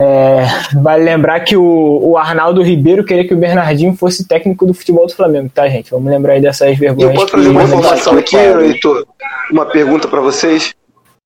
[0.03, 0.45] É,
[0.83, 5.07] vale lembrar que o, o Arnaldo Ribeiro queria que o Bernardinho fosse técnico do futebol
[5.07, 5.91] do Flamengo, tá, gente?
[5.91, 7.14] Vamos lembrar aí dessas E eu vergonhas.
[7.14, 9.07] posso trazer uma informação aqui, Heitor?
[9.51, 10.75] Uma pergunta pra vocês.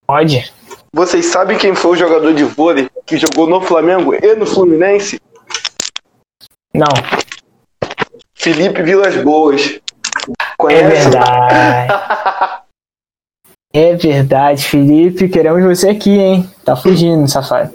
[0.07, 0.53] Pode?
[0.93, 5.21] Vocês sabem quem foi o jogador de vôlei que jogou no Flamengo e no Fluminense?
[6.75, 6.87] Não,
[8.35, 9.63] Felipe Vilas Boas.
[9.67, 9.81] é
[10.57, 11.09] Conhece?
[11.11, 11.93] verdade.
[13.71, 15.29] É verdade, Felipe.
[15.29, 16.51] Queremos você aqui, hein?
[16.65, 17.71] Tá fugindo, safado.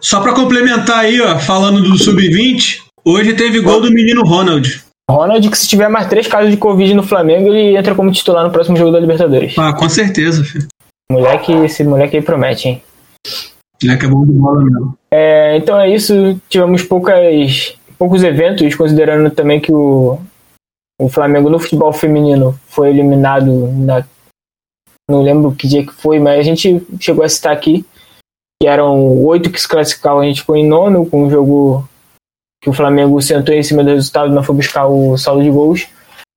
[0.00, 4.82] Só pra complementar aí, ó, falando do Sub-20, hoje teve gol do menino Ronald.
[5.08, 8.42] Ronald, que se tiver mais três casos de Covid no Flamengo, ele entra como titular
[8.42, 9.54] no próximo jogo da Libertadores.
[9.58, 10.66] Ah, com certeza, filho.
[11.10, 12.82] Moleque, esse moleque aí promete, hein?
[13.82, 14.98] Moleque é bom de bola mesmo.
[15.10, 16.40] É, então é isso.
[16.48, 20.20] Tivemos poucas, poucos eventos, considerando também que o,
[21.00, 24.04] o Flamengo no futebol feminino foi eliminado na.
[25.10, 27.84] Não lembro que dia que foi, mas a gente chegou a citar aqui
[28.62, 31.88] que eram oito que se classificavam, a gente ficou em nono com um jogo
[32.62, 35.88] que o Flamengo sentou em cima do resultado, não foi buscar o saldo de gols.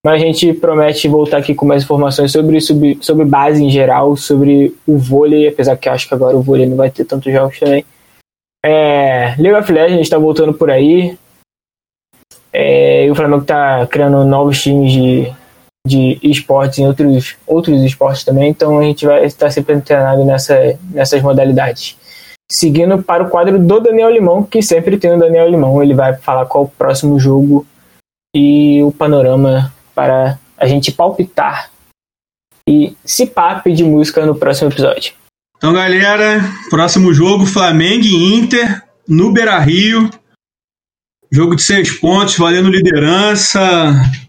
[0.06, 4.18] Mas a gente promete voltar aqui com mais informações sobre, sobre, sobre base em geral,
[4.18, 7.58] sobre o vôlei, apesar que acho que agora o vôlei não vai ter tantos jogos
[7.58, 7.86] também.
[8.66, 11.18] É, League of Legends está voltando por aí.
[12.52, 15.34] É, e o Flamengo está criando novos times de,
[15.88, 20.78] de esportes em outros, outros esportes também, então a gente vai estar sempre antenado nessa,
[20.92, 21.98] nessas modalidades.
[22.52, 26.14] Seguindo para o quadro do Daniel Limão, que sempre tem o Daniel Limão, ele vai
[26.14, 27.66] falar qual o próximo jogo
[28.36, 31.72] e o panorama para a gente palpitar
[32.68, 35.14] e se pá pedir música no próximo episódio.
[35.58, 40.10] Então, galera, próximo jogo: Flamengo e Inter no Beira Rio.
[41.32, 43.60] Jogo de seis pontos, valendo liderança,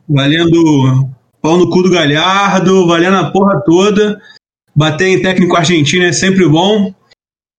[0.08, 1.08] valendo
[1.42, 4.18] pau no cu do Galhardo, valendo a porra toda.
[4.74, 6.94] Bater em técnico argentino é sempre bom.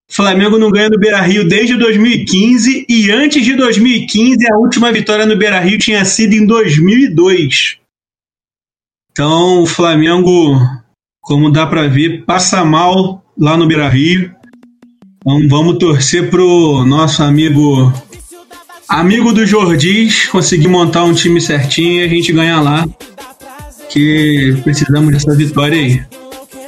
[0.09, 5.25] Flamengo não ganha no Beira Rio desde 2015 e antes de 2015 a última vitória
[5.25, 7.79] no Beira Rio tinha sido em 2002.
[9.15, 10.59] Então o Flamengo,
[11.21, 14.29] como dá para ver, passa mal lá no Beira Rio.
[15.21, 17.93] Então vamos torcer pro nosso amigo
[18.89, 22.85] amigo do Jordis conseguir montar um time certinho e a gente ganhar lá.
[23.89, 26.03] Que precisamos dessa vitória aí.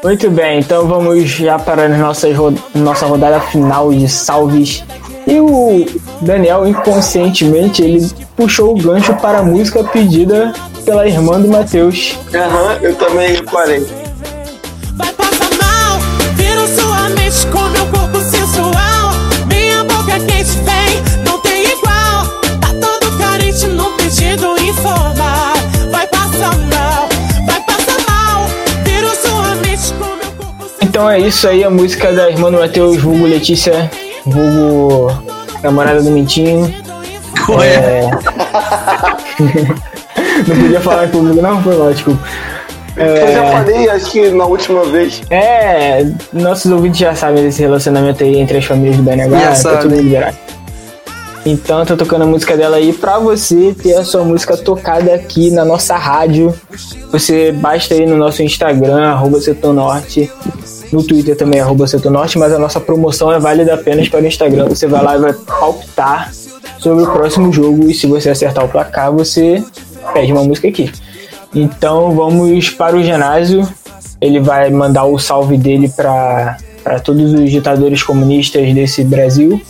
[0.01, 2.29] Muito bem, então vamos já para a nossa,
[2.73, 4.85] nossa rodada final de salves.
[5.27, 5.85] E o
[6.21, 10.53] Daniel, inconscientemente, ele puxou o gancho para a música pedida
[10.87, 12.17] pela irmã do Matheus.
[12.33, 13.85] Aham, eu também parei.
[14.95, 15.99] Vai passar mal,
[16.35, 19.11] vira sua mente com meu corpo sensual.
[19.47, 22.25] Minha boca é quente vem, não tem igual.
[22.61, 25.55] Tá todo carente no pedido informal.
[25.91, 27.09] Vai passar mal,
[27.45, 28.47] vai passar mal,
[28.85, 30.83] vira sua mente com meu corpo sensual.
[30.83, 33.91] Então é isso aí, a música da irmã do Matheus, vulgo Letícia,
[34.25, 35.11] vulgo
[35.61, 36.73] namorada do Mintinho.
[37.61, 38.09] É...
[40.37, 41.61] não podia falar em público, não?
[41.61, 42.21] Foi lá, desculpa.
[42.97, 45.21] Eu já falei, acho que na última vez.
[45.29, 49.95] É, nossos ouvintes já sabem desse relacionamento aí entre as famílias do BNH, tá tudo
[49.95, 50.35] liberado.
[51.45, 55.49] Então, tô tocando a música dela aí pra você ter a sua música tocada aqui
[55.49, 56.53] na nossa rádio.
[57.11, 60.29] Você basta ir no nosso Instagram, arroba Setonorte,
[60.91, 64.67] no Twitter também, arroba Setonorte, mas a nossa promoção é válida apenas para o Instagram.
[64.67, 66.33] Você vai lá e vai palpitar
[66.79, 69.63] sobre o próximo jogo e se você acertar o placar, você
[70.13, 70.91] pede uma música aqui.
[71.53, 73.67] Então vamos para o ginásio.
[74.19, 76.57] Ele vai mandar o salve dele para
[77.03, 79.61] todos os ditadores comunistas desse Brasil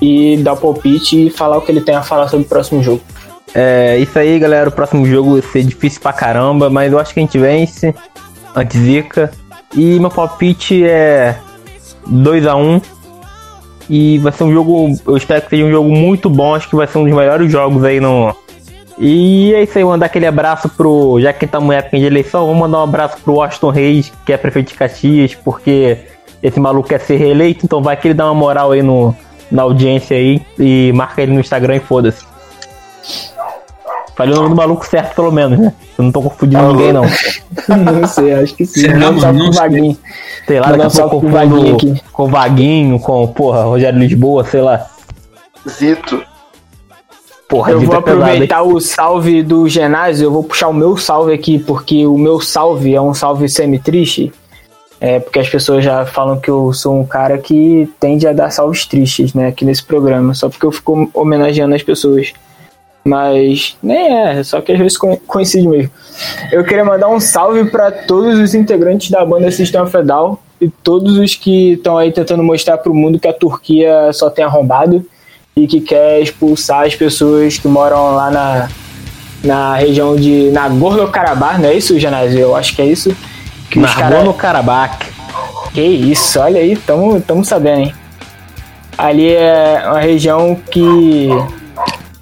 [0.00, 2.82] e dar o palpite e falar o que ele tem a falar sobre o próximo
[2.82, 3.00] jogo.
[3.54, 4.68] É isso aí, galera.
[4.68, 7.94] O próximo jogo vai ser difícil pra caramba, mas eu acho que a gente vence.
[8.54, 9.30] Anti-zica.
[9.74, 11.36] E meu palpite é
[12.10, 12.82] 2x1.
[13.88, 14.98] E vai ser um jogo.
[15.06, 16.54] Eu espero que seja um jogo muito bom.
[16.54, 18.34] Acho que vai ser um dos melhores jogos aí no.
[18.98, 21.20] E é isso aí, mandar aquele abraço pro.
[21.20, 24.32] Já que estamos em época de eleição, vamos mandar um abraço pro Washington Reis, que
[24.32, 25.98] é prefeito de Caxias, porque
[26.42, 29.14] esse maluco quer ser reeleito, então vai que ele dá uma moral aí no,
[29.50, 32.24] na audiência aí e marca ele no Instagram e foda-se.
[34.14, 35.74] Falei o nome do maluco certo, pelo menos, né?
[35.98, 37.02] Eu não tô confundindo ninguém, não.
[37.68, 38.80] não sei, acho que sim.
[38.80, 39.32] Será, mano?
[39.38, 39.62] Não pro sei.
[39.62, 39.98] Vaguinho.
[40.46, 42.02] Sei lá, daqui um a pouco Vaguinho confundo aqui.
[42.12, 44.86] com Vaguinho, com, porra, Rogério Lisboa, sei lá.
[45.68, 46.22] Zito.
[47.48, 51.32] Porra, Eu vou é aproveitar o salve do ginásio, eu vou puxar o meu salve
[51.32, 54.32] aqui, porque o meu salve é um salve semi-triste.
[54.98, 58.50] É, porque as pessoas já falam que eu sou um cara que tende a dar
[58.50, 62.32] salves tristes, né, aqui nesse programa, só porque eu fico homenageando as pessoas.
[63.04, 65.90] Mas nem é, só que às vezes co- coincide mesmo.
[66.50, 70.38] Eu queria mandar um salve para todos os integrantes da banda System of a Down
[70.60, 74.28] e todos os que estão aí tentando mostrar para o mundo que a Turquia só
[74.30, 75.04] tem arrombado
[75.58, 78.68] e que quer expulsar as pessoas que moram lá na,
[79.42, 82.38] na região de Nagorno-Karabakh, não é isso, Janásio?
[82.38, 83.16] Eu acho que é isso.
[83.70, 85.06] Que os caras Nagorno Karabakh.
[85.72, 87.94] que isso, olha aí, tamo, tamo sabendo, hein?
[88.98, 91.30] Ali é uma região que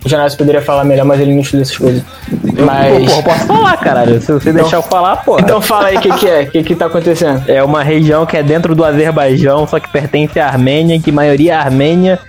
[0.04, 2.04] o Janásio poderia falar melhor, mas ele não estuda essas coisas.
[2.56, 3.10] Mas.
[3.10, 4.20] Porra, posso falar, caralho.
[4.20, 5.40] Se você deixar eu falar, porra.
[5.40, 7.42] Então fala aí o que, que é, o que, que tá acontecendo.
[7.48, 11.12] É uma região que é dentro do Azerbaijão, só que pertence à Armênia, que a
[11.12, 12.20] maioria é armênia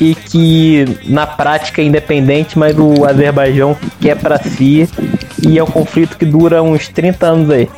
[0.00, 4.88] e que na prática é independente, mas o Azerbaijão quer para si
[5.46, 7.68] e é um conflito que dura uns 30 anos aí.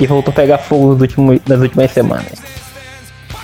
[0.00, 2.32] E voltou a pegar fogo nos últimos, nas últimas semanas.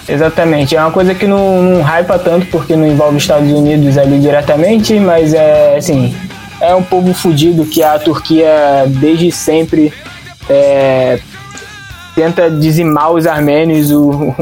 [0.08, 3.96] Exatamente, é uma coisa que não, não hypa tanto porque não envolve os Estados Unidos
[3.96, 6.14] ali diretamente, mas é assim,
[6.60, 9.92] é um povo fudido que a Turquia desde sempre
[10.48, 11.18] é,
[12.14, 13.90] tenta dizimar os armênios.
[13.90, 14.34] O,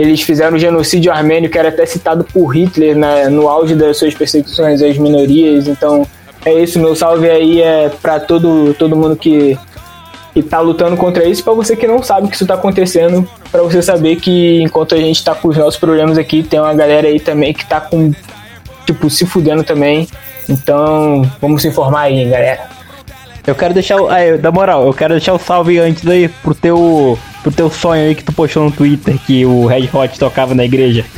[0.00, 3.98] eles fizeram o genocídio armênio que era até citado por Hitler né, no auge das
[3.98, 5.68] suas perseguições às minorias.
[5.68, 6.06] Então
[6.42, 9.58] é isso, meu salve aí é para todo, todo mundo que
[10.32, 13.62] que tá lutando contra isso, para você que não sabe que isso tá acontecendo, para
[13.62, 17.08] você saber que enquanto a gente tá com os nossos problemas aqui, tem uma galera
[17.08, 18.12] aí também que tá com
[18.86, 20.08] tipo se fudendo também.
[20.48, 22.60] Então, vamos se informar aí, galera.
[23.44, 27.18] Eu quero deixar, aí, da moral, eu quero deixar o salve antes aí pro teu
[27.42, 30.64] pro teu sonho aí que tu postou no Twitter que o Red Hot tocava na
[30.64, 31.04] igreja.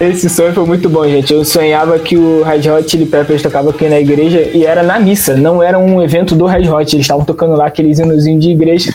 [0.00, 1.32] Esse sonho foi muito bom, gente.
[1.32, 5.00] Eu sonhava que o Red Hot Chili Peppers tocava aqui na igreja e era na
[5.00, 6.94] missa, não era um evento do Red Hot.
[6.94, 8.94] Eles estavam tocando lá aqueles hinozinhos de igreja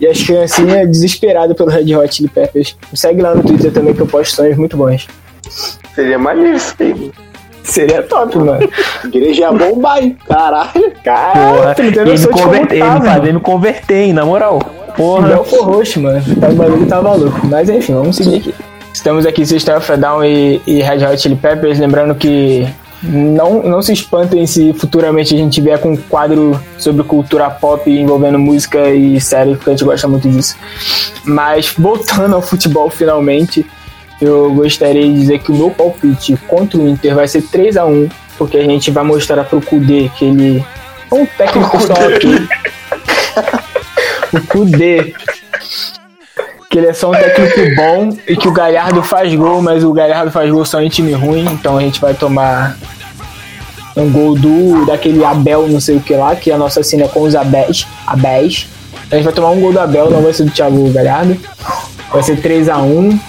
[0.00, 2.76] e as criancinhas desesperadas pelo Red Hot Chili Peppers.
[2.92, 5.08] Me segue lá no Twitter também que eu posto sonhos muito bons.
[5.94, 7.10] Seria maneiro isso aí.
[7.64, 8.68] Seria top, mano.
[9.04, 9.48] Igreja
[10.00, 10.16] hein?
[10.28, 10.92] Caralho.
[11.02, 13.04] Caralho, Porra, ele me como converter, ele tá, mano.
[13.04, 14.58] fazer me converter, hein, na moral.
[14.96, 15.28] Porra.
[15.28, 16.22] Não for roxo, mano.
[16.40, 17.40] Tá, o bagulho tá maluco.
[17.46, 18.54] Mas enfim, vamos seguir aqui.
[18.92, 21.78] Estamos aqui System of Down e, e Red Hot Chili Peppers.
[21.78, 22.68] Lembrando que
[23.02, 27.90] não, não se espantem se futuramente a gente vier com um quadro sobre cultura pop
[27.90, 30.56] envolvendo música e série, porque a gente gosta muito disso.
[31.24, 33.66] Mas voltando ao futebol finalmente,
[34.20, 37.84] eu gostaria de dizer que o meu palpite contra o Inter vai ser 3 a
[37.84, 38.08] 1
[38.38, 40.64] porque a gente vai mostrar pro Kudê que ele
[41.10, 42.48] é um técnico só aqui.
[44.32, 45.14] o Kudê
[46.70, 49.92] que ele é só um técnico bom e que o Galhardo faz gol, mas o
[49.92, 52.76] Galhardo faz gol só em time ruim, então a gente vai tomar
[53.96, 57.08] um gol do daquele Abel, não sei o que lá, que a nossa cena é
[57.08, 58.66] com os Abés, Abés.
[59.10, 61.38] A gente vai tomar um gol do Abel, não vai ser do Thiago Galhardo.
[62.10, 63.20] Vai ser 3 a 1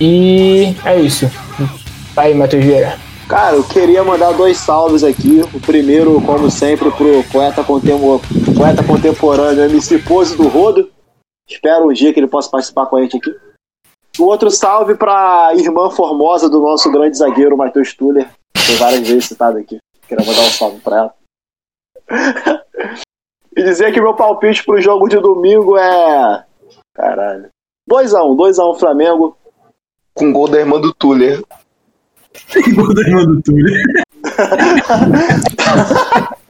[0.00, 1.26] E é isso.
[2.14, 2.98] Vai aí, Matheus Vieira.
[3.28, 5.42] Cara, eu queria mandar dois salves aqui.
[5.54, 10.90] O primeiro, como sempre, pro poeta, poeta contemporâneo MC Pose do Rodo.
[11.48, 13.30] Espero um dia que ele possa participar com a gente aqui.
[14.18, 18.28] O outro salve pra irmã formosa do nosso grande zagueiro, Matheus Tuller.
[18.56, 19.78] Foi várias vezes citado aqui.
[20.08, 21.14] Queria mandar um salve pra ela.
[23.56, 26.44] e dizer que meu palpite pro jogo de domingo é.
[26.94, 27.48] Caralho.
[27.88, 29.36] 2x1, 2x1 Flamengo.
[30.14, 31.42] Com gol da irmã do Tuller.
[32.74, 33.74] Gol da irmã do Túlio.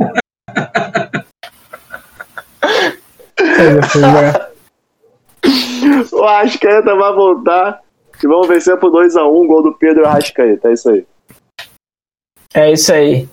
[6.13, 7.81] O Arrascaeta vai voltar.
[8.23, 10.69] E vamos vencer por 2x1, gol do Pedro Arrascaeta.
[10.69, 11.07] É isso aí.
[12.53, 13.29] É isso aí.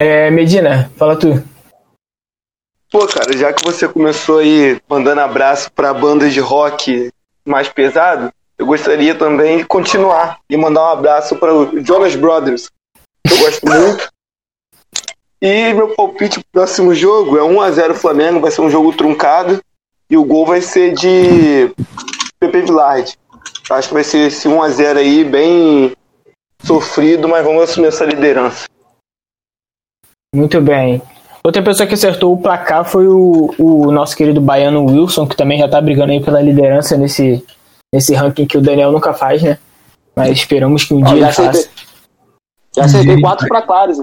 [0.00, 1.42] É, Medina, fala tu.
[2.90, 7.10] Pô, cara, já que você começou aí mandando abraço pra bandas de rock
[7.44, 12.68] mais pesado, eu gostaria também de continuar e mandar um abraço para o Jonas Brothers.
[13.24, 14.08] que Eu gosto muito.
[15.40, 19.62] E meu palpite pro próximo jogo é 1x0 Flamengo, vai ser um jogo truncado.
[20.10, 21.72] E o gol vai ser de
[22.40, 23.16] Pepe Villard.
[23.70, 25.92] Acho que vai ser esse 1x0 aí, bem
[26.64, 28.64] sofrido, mas vamos assumir essa liderança.
[30.34, 31.00] Muito bem.
[31.44, 35.58] Outra pessoa que acertou o placar foi o, o nosso querido baiano Wilson, que também
[35.58, 37.44] já tá brigando aí pela liderança nesse,
[37.92, 39.58] nesse ranking que o Daniel nunca faz, né?
[40.14, 41.68] Mas esperamos que um Ó, dia ele faça.
[42.74, 44.02] já acertei 4 pra Clares.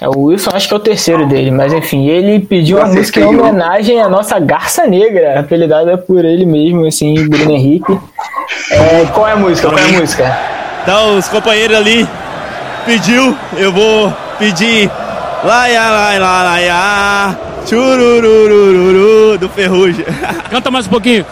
[0.00, 3.20] É, o Wilson acho que é o terceiro dele, mas enfim, ele pediu uma música
[3.20, 7.98] em homenagem à nossa Garça Negra, apelidada por ele mesmo, assim, Bruno Henrique.
[8.70, 9.68] É, qual é a música?
[9.68, 10.38] Qual é a música?
[10.82, 12.08] Então, os companheiros ali
[12.84, 14.90] pediu, eu vou pedir
[15.44, 20.04] Laia, laia, laia, laia, churururururu do Ferrugem.
[20.50, 21.24] Canta mais um pouquinho.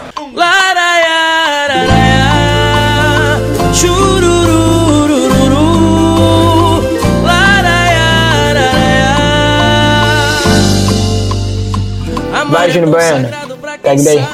[12.49, 13.29] Vai, Júnior Baiano.
[13.81, 14.25] Pega daí.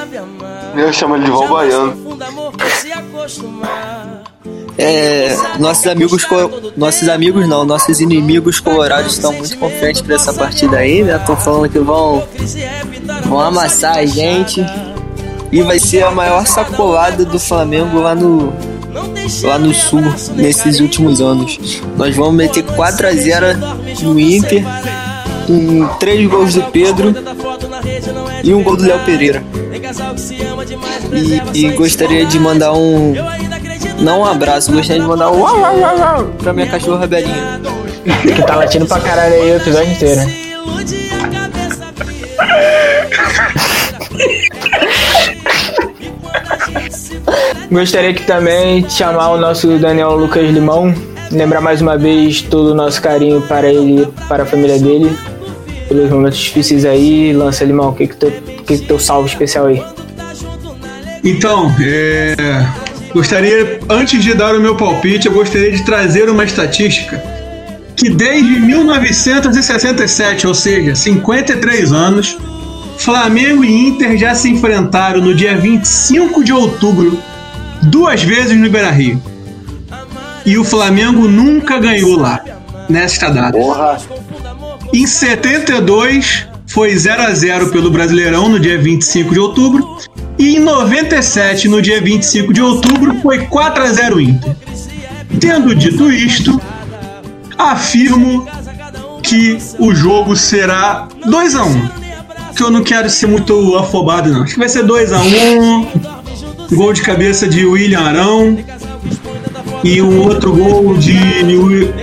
[0.75, 2.03] Eu chamo ele de Val Baiano.
[4.77, 6.25] É, nossos amigos,
[6.75, 11.15] nossos amigos não, nossos inimigos colorados estão muito confiantes pra essa partida aí, né?
[11.15, 12.27] Estão falando que vão,
[13.25, 14.65] vão amassar a gente
[15.53, 18.51] e vai ser a maior sacolada do Flamengo lá no
[19.43, 20.01] lá no sul
[20.35, 21.59] nesses últimos anos.
[21.95, 23.45] Nós vamos meter 4 a 0
[24.01, 24.63] no Inter
[25.45, 27.13] com três gols do Pedro
[28.43, 29.43] e um gol do Léo Pereira.
[31.53, 33.13] E, e gostaria de mandar um
[33.99, 35.43] Não um abraço, gostaria de mandar um
[36.41, 37.61] pra minha cachorra Belinha.
[38.23, 40.21] Que tá latindo pra caralho aí o episódio inteiro.
[47.73, 50.93] Gostaria que também de chamar o nosso Daniel Lucas Limão,
[51.31, 55.17] lembrar mais uma vez todo o nosso carinho para ele, para a família dele,
[55.87, 57.33] pelos momentos difíceis aí.
[57.33, 59.83] Lança Limão, o que que teu, que que teu salve especial aí?
[61.23, 62.35] Então, é,
[63.11, 67.23] gostaria, antes de dar o meu palpite, eu gostaria de trazer uma estatística
[67.95, 72.37] que desde 1967, ou seja, 53 anos,
[72.99, 77.17] Flamengo e Inter já se enfrentaram no dia 25 de outubro,
[77.83, 79.21] duas vezes no Beira-Rio.
[80.45, 82.43] E o Flamengo nunca ganhou lá,
[82.89, 83.57] nesta data.
[83.57, 83.97] Porra.
[84.93, 89.97] Em 72 foi 0 a 0 pelo Brasileirão no dia 25 de outubro
[90.37, 94.55] e em 97 no dia 25 de outubro foi 4 a 0 Inter.
[95.39, 96.59] Tendo dito isto,
[97.57, 98.47] afirmo
[99.21, 101.87] que o jogo será 2 a 1.
[102.55, 104.43] Que eu não quero ser muito afobado não.
[104.43, 106.12] Acho que vai ser 2 a 1.
[106.73, 108.57] Gol de cabeça de William Arão
[109.83, 111.17] e um outro gol de,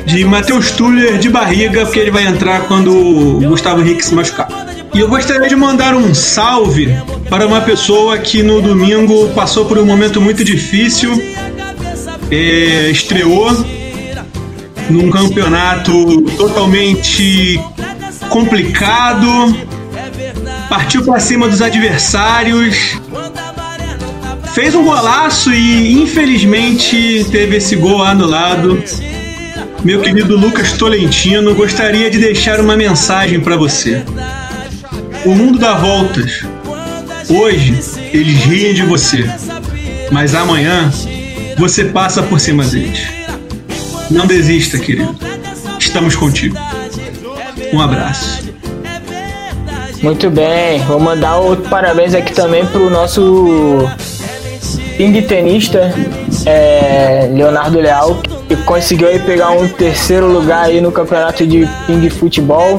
[0.05, 4.49] de Matheus Tuller de barriga, porque ele vai entrar quando o Gustavo Henrique se machucar.
[4.95, 6.89] E eu gostaria de mandar um salve
[7.29, 11.11] para uma pessoa que no domingo passou por um momento muito difícil,
[12.31, 13.51] é, estreou
[14.91, 17.61] num campeonato totalmente
[18.29, 19.29] complicado,
[20.69, 23.01] partiu para cima dos adversários,
[24.61, 28.85] fez um golaço e infelizmente teve esse gol anulado.
[29.83, 34.05] Meu querido Lucas Tolentino, gostaria de deixar uma mensagem para você.
[35.25, 36.45] O mundo dá voltas.
[37.31, 37.75] Hoje
[38.13, 39.25] eles riem de você,
[40.13, 40.93] mas amanhã
[41.57, 43.07] você passa por cima deles.
[44.11, 45.17] Não desista, querido.
[45.79, 46.59] Estamos contigo.
[47.73, 48.51] Um abraço.
[50.03, 53.89] Muito bem, vou mandar outro parabéns aqui também pro nosso
[55.01, 55.95] ping tenista
[56.45, 62.11] é, Leonardo Leal, que conseguiu aí pegar um terceiro lugar aí no campeonato de ping
[62.11, 62.79] futebol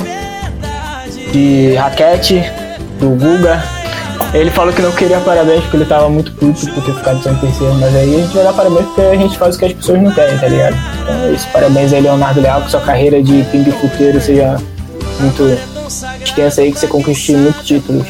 [1.32, 2.44] de raquete
[3.00, 3.64] do Guga.
[4.36, 7.32] Ele falou que não queria parabéns porque ele tava muito puto por ter ficado só
[7.32, 9.66] em terceiro, mas aí a gente vai dar parabéns porque a gente faz o que
[9.66, 10.76] as pessoas não querem, tá ligado?
[11.02, 14.58] Então é isso, parabéns aí Leonardo Leal, que sua carreira de ping futeiro seja
[15.20, 15.60] muito
[16.24, 18.06] extensa aí, que você conquiste muitos títulos.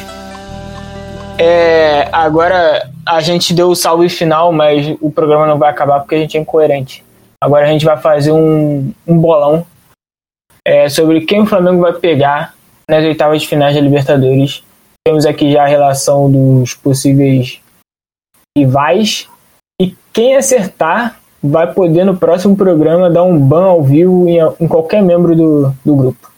[1.38, 6.14] É, agora a gente deu o salve final, mas o programa não vai acabar porque
[6.14, 7.04] a gente é incoerente.
[7.42, 9.66] Agora a gente vai fazer um, um bolão
[10.64, 12.54] é, sobre quem o Flamengo vai pegar
[12.88, 14.62] nas oitavas de finais da Libertadores.
[15.04, 17.60] Temos aqui já a relação dos possíveis
[18.56, 19.28] rivais.
[19.80, 24.68] E quem acertar vai poder no próximo programa dar um ban ao vivo em, em
[24.68, 26.30] qualquer membro do, do grupo.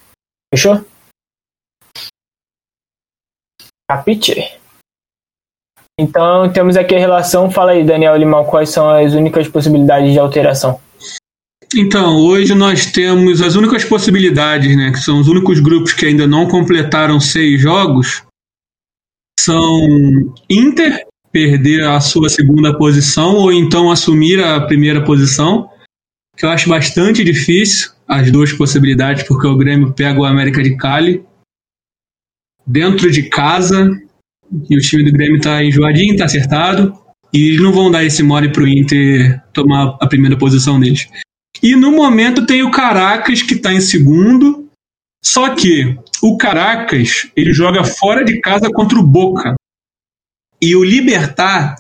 [0.55, 0.83] Fechou?
[3.87, 4.59] Capite?
[5.99, 7.51] Então temos aqui a relação.
[7.51, 10.81] Fala aí, Daniel Limão, quais são as únicas possibilidades de alteração?
[11.77, 16.27] Então, hoje nós temos as únicas possibilidades, né, que são os únicos grupos que ainda
[16.27, 18.23] não completaram seis jogos,
[19.41, 25.69] são Inter perder a sua segunda posição ou então assumir a primeira posição,
[26.37, 30.77] que eu acho bastante difícil, as duas possibilidades, porque o Grêmio pega o América de
[30.77, 31.25] Cali
[32.65, 33.91] dentro de casa,
[34.69, 36.97] e o time do Grêmio tá enjoadinho, tá acertado,
[37.33, 41.09] e eles não vão dar esse mole pro Inter tomar a primeira posição deles.
[41.63, 44.69] E no momento tem o Caracas que está em segundo.
[45.25, 49.55] Só que o Caracas ele joga fora de casa contra o Boca.
[50.61, 51.77] E o Libertar,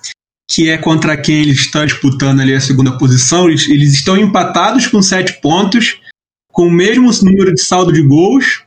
[0.51, 4.87] que é contra quem ele está disputando ali a segunda posição, eles, eles estão empatados
[4.87, 6.01] com sete pontos,
[6.51, 8.64] com o mesmo número de saldo de gols.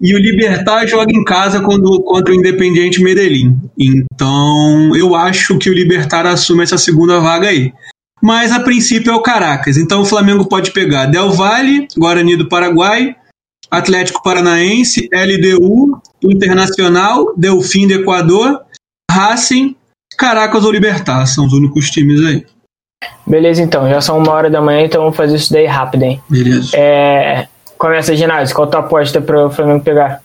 [0.00, 3.58] E o Libertar joga em casa quando, contra o Independiente Medellín.
[3.78, 7.72] Então eu acho que o Libertar assume essa segunda vaga aí
[8.20, 9.76] mas a princípio é o Caracas.
[9.76, 13.16] Então o Flamengo pode pegar Del Valle, Guarani do Paraguai,
[13.70, 18.60] Atlético Paranaense, LDU, Internacional, Delfim do Equador,
[19.10, 19.76] Racing,
[20.16, 21.24] Caracas ou Libertar.
[21.26, 22.44] São os únicos times aí.
[23.26, 23.88] Beleza, então.
[23.88, 26.20] Já são uma hora da manhã, então vamos fazer isso daí rápido, hein?
[26.28, 26.76] Beleza.
[26.76, 27.48] É...
[27.80, 28.54] Começa, Ginásio.
[28.54, 30.22] Qual a tua aposta para o Flamengo pegar?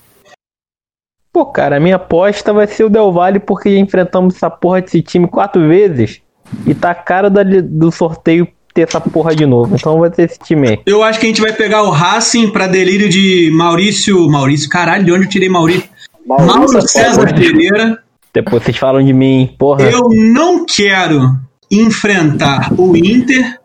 [1.32, 4.82] Pô, cara, a minha aposta vai ser o Del Valle porque já enfrentamos essa porra
[4.82, 6.22] desse time quatro vezes.
[6.68, 9.74] E tá a cara da, do sorteio ter essa porra de novo.
[9.74, 10.80] Então vai ter esse time aí.
[10.86, 14.30] Eu acho que a gente vai pegar o Racing pra delírio de Maurício.
[14.30, 15.90] Maurício, caralho, de onde eu tirei Maurício?
[16.28, 18.04] Maurício Mauro César Pereira.
[18.34, 19.90] Depois vocês falam de mim, porra.
[19.90, 21.40] Eu não quero
[21.72, 23.62] enfrentar o Inter.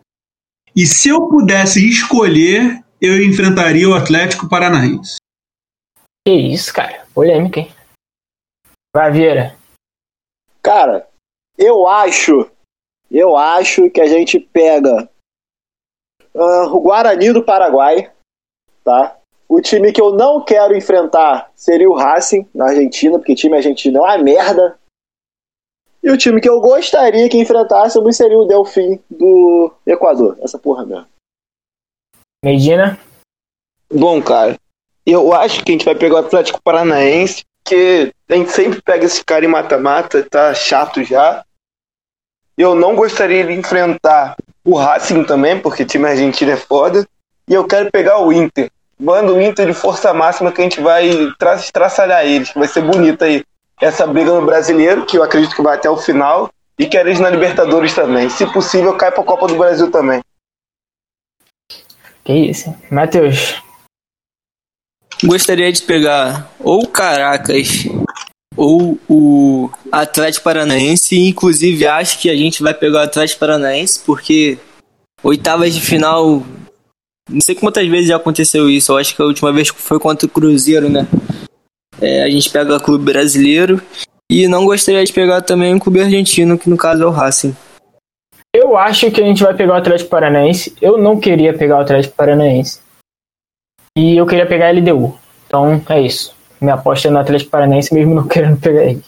[0.73, 5.15] E se eu pudesse escolher, eu enfrentaria o Atlético Paranaense.
[6.25, 7.03] Que isso, cara.
[7.15, 7.71] Polêmica, hein?
[8.95, 9.57] Vai, Vieira.
[10.61, 11.09] Cara,
[11.57, 12.49] eu acho,
[13.09, 15.09] eu acho que a gente pega
[16.35, 18.11] ah, o Guarani do Paraguai,
[18.83, 19.17] tá?
[19.49, 23.97] O time que eu não quero enfrentar seria o Racing, na Argentina, porque time argentino
[23.97, 24.79] é uma merda.
[26.03, 30.37] E o time que eu gostaria que enfrentássemos seria o Delfim do Equador.
[30.41, 31.07] Essa porra mesmo.
[32.43, 32.97] Medina.
[33.93, 34.57] Bom, cara,
[35.05, 39.05] eu acho que a gente vai pegar o Atlético Paranaense, que a gente sempre pega
[39.05, 41.43] esse cara em mata-mata, tá chato já.
[42.57, 44.35] Eu não gostaria de enfrentar
[44.65, 47.07] o Racing também, porque time argentino é foda.
[47.47, 48.71] E eu quero pegar o Inter.
[48.99, 52.51] Manda o Inter de força máxima que a gente vai tra traçalhar eles.
[52.55, 53.43] Vai ser bonita aí
[53.79, 56.49] essa briga no brasileiro, que eu acredito que vai até o final.
[56.77, 58.29] E quero eles na Libertadores também.
[58.29, 60.21] Se possível, cai pra Copa do Brasil também.
[62.31, 62.73] Que isso.
[62.89, 63.55] Matheus.
[65.23, 67.85] Gostaria de pegar ou o Caracas
[68.55, 71.19] ou o Atlético Paranaense.
[71.19, 74.57] Inclusive, acho que a gente vai pegar o Atlético Paranaense, porque
[75.21, 76.41] oitavas de final.
[77.29, 78.93] Não sei quantas vezes já aconteceu isso.
[78.93, 81.05] Eu acho que a última vez foi contra o Cruzeiro, né?
[81.99, 83.81] É, a gente pega o clube brasileiro.
[84.29, 87.53] E não gostaria de pegar também um clube argentino, que no caso é o Racing.
[88.53, 90.75] Eu acho que a gente vai pegar o Atlético Paranaense.
[90.81, 92.81] Eu não queria pegar o Atlético Paranaense.
[93.97, 95.17] E eu queria pegar a LDU.
[95.47, 96.35] Então é isso.
[96.59, 99.03] Minha aposta é no Atlético Paranaense, mesmo não querendo pegar ele.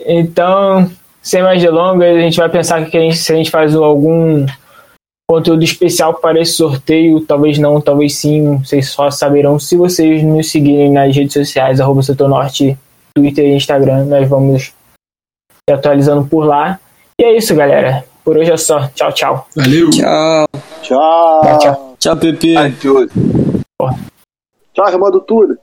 [0.00, 0.90] Então,
[1.22, 4.46] sem mais delongas, a gente vai pensar que a gente, se a gente faz algum
[5.28, 10.50] conteúdo especial para esse sorteio, talvez não, talvez sim, vocês só saberão se vocês nos
[10.50, 12.78] seguirem nas redes sociais, arroba Norte,
[13.16, 14.72] Twitter e Instagram, nós vamos
[15.68, 16.78] atualizando por lá.
[17.20, 18.04] E é isso, galera.
[18.26, 18.88] Por hoje é só.
[18.88, 19.46] Tchau, tchau.
[19.54, 19.88] Valeu.
[19.90, 20.46] Tchau.
[20.82, 21.40] Tchau.
[21.42, 21.96] Tchau, tchau.
[21.96, 22.56] Tchau, Pepe.
[22.56, 22.74] Ai.
[24.74, 25.56] Tchau, irmão do tudo.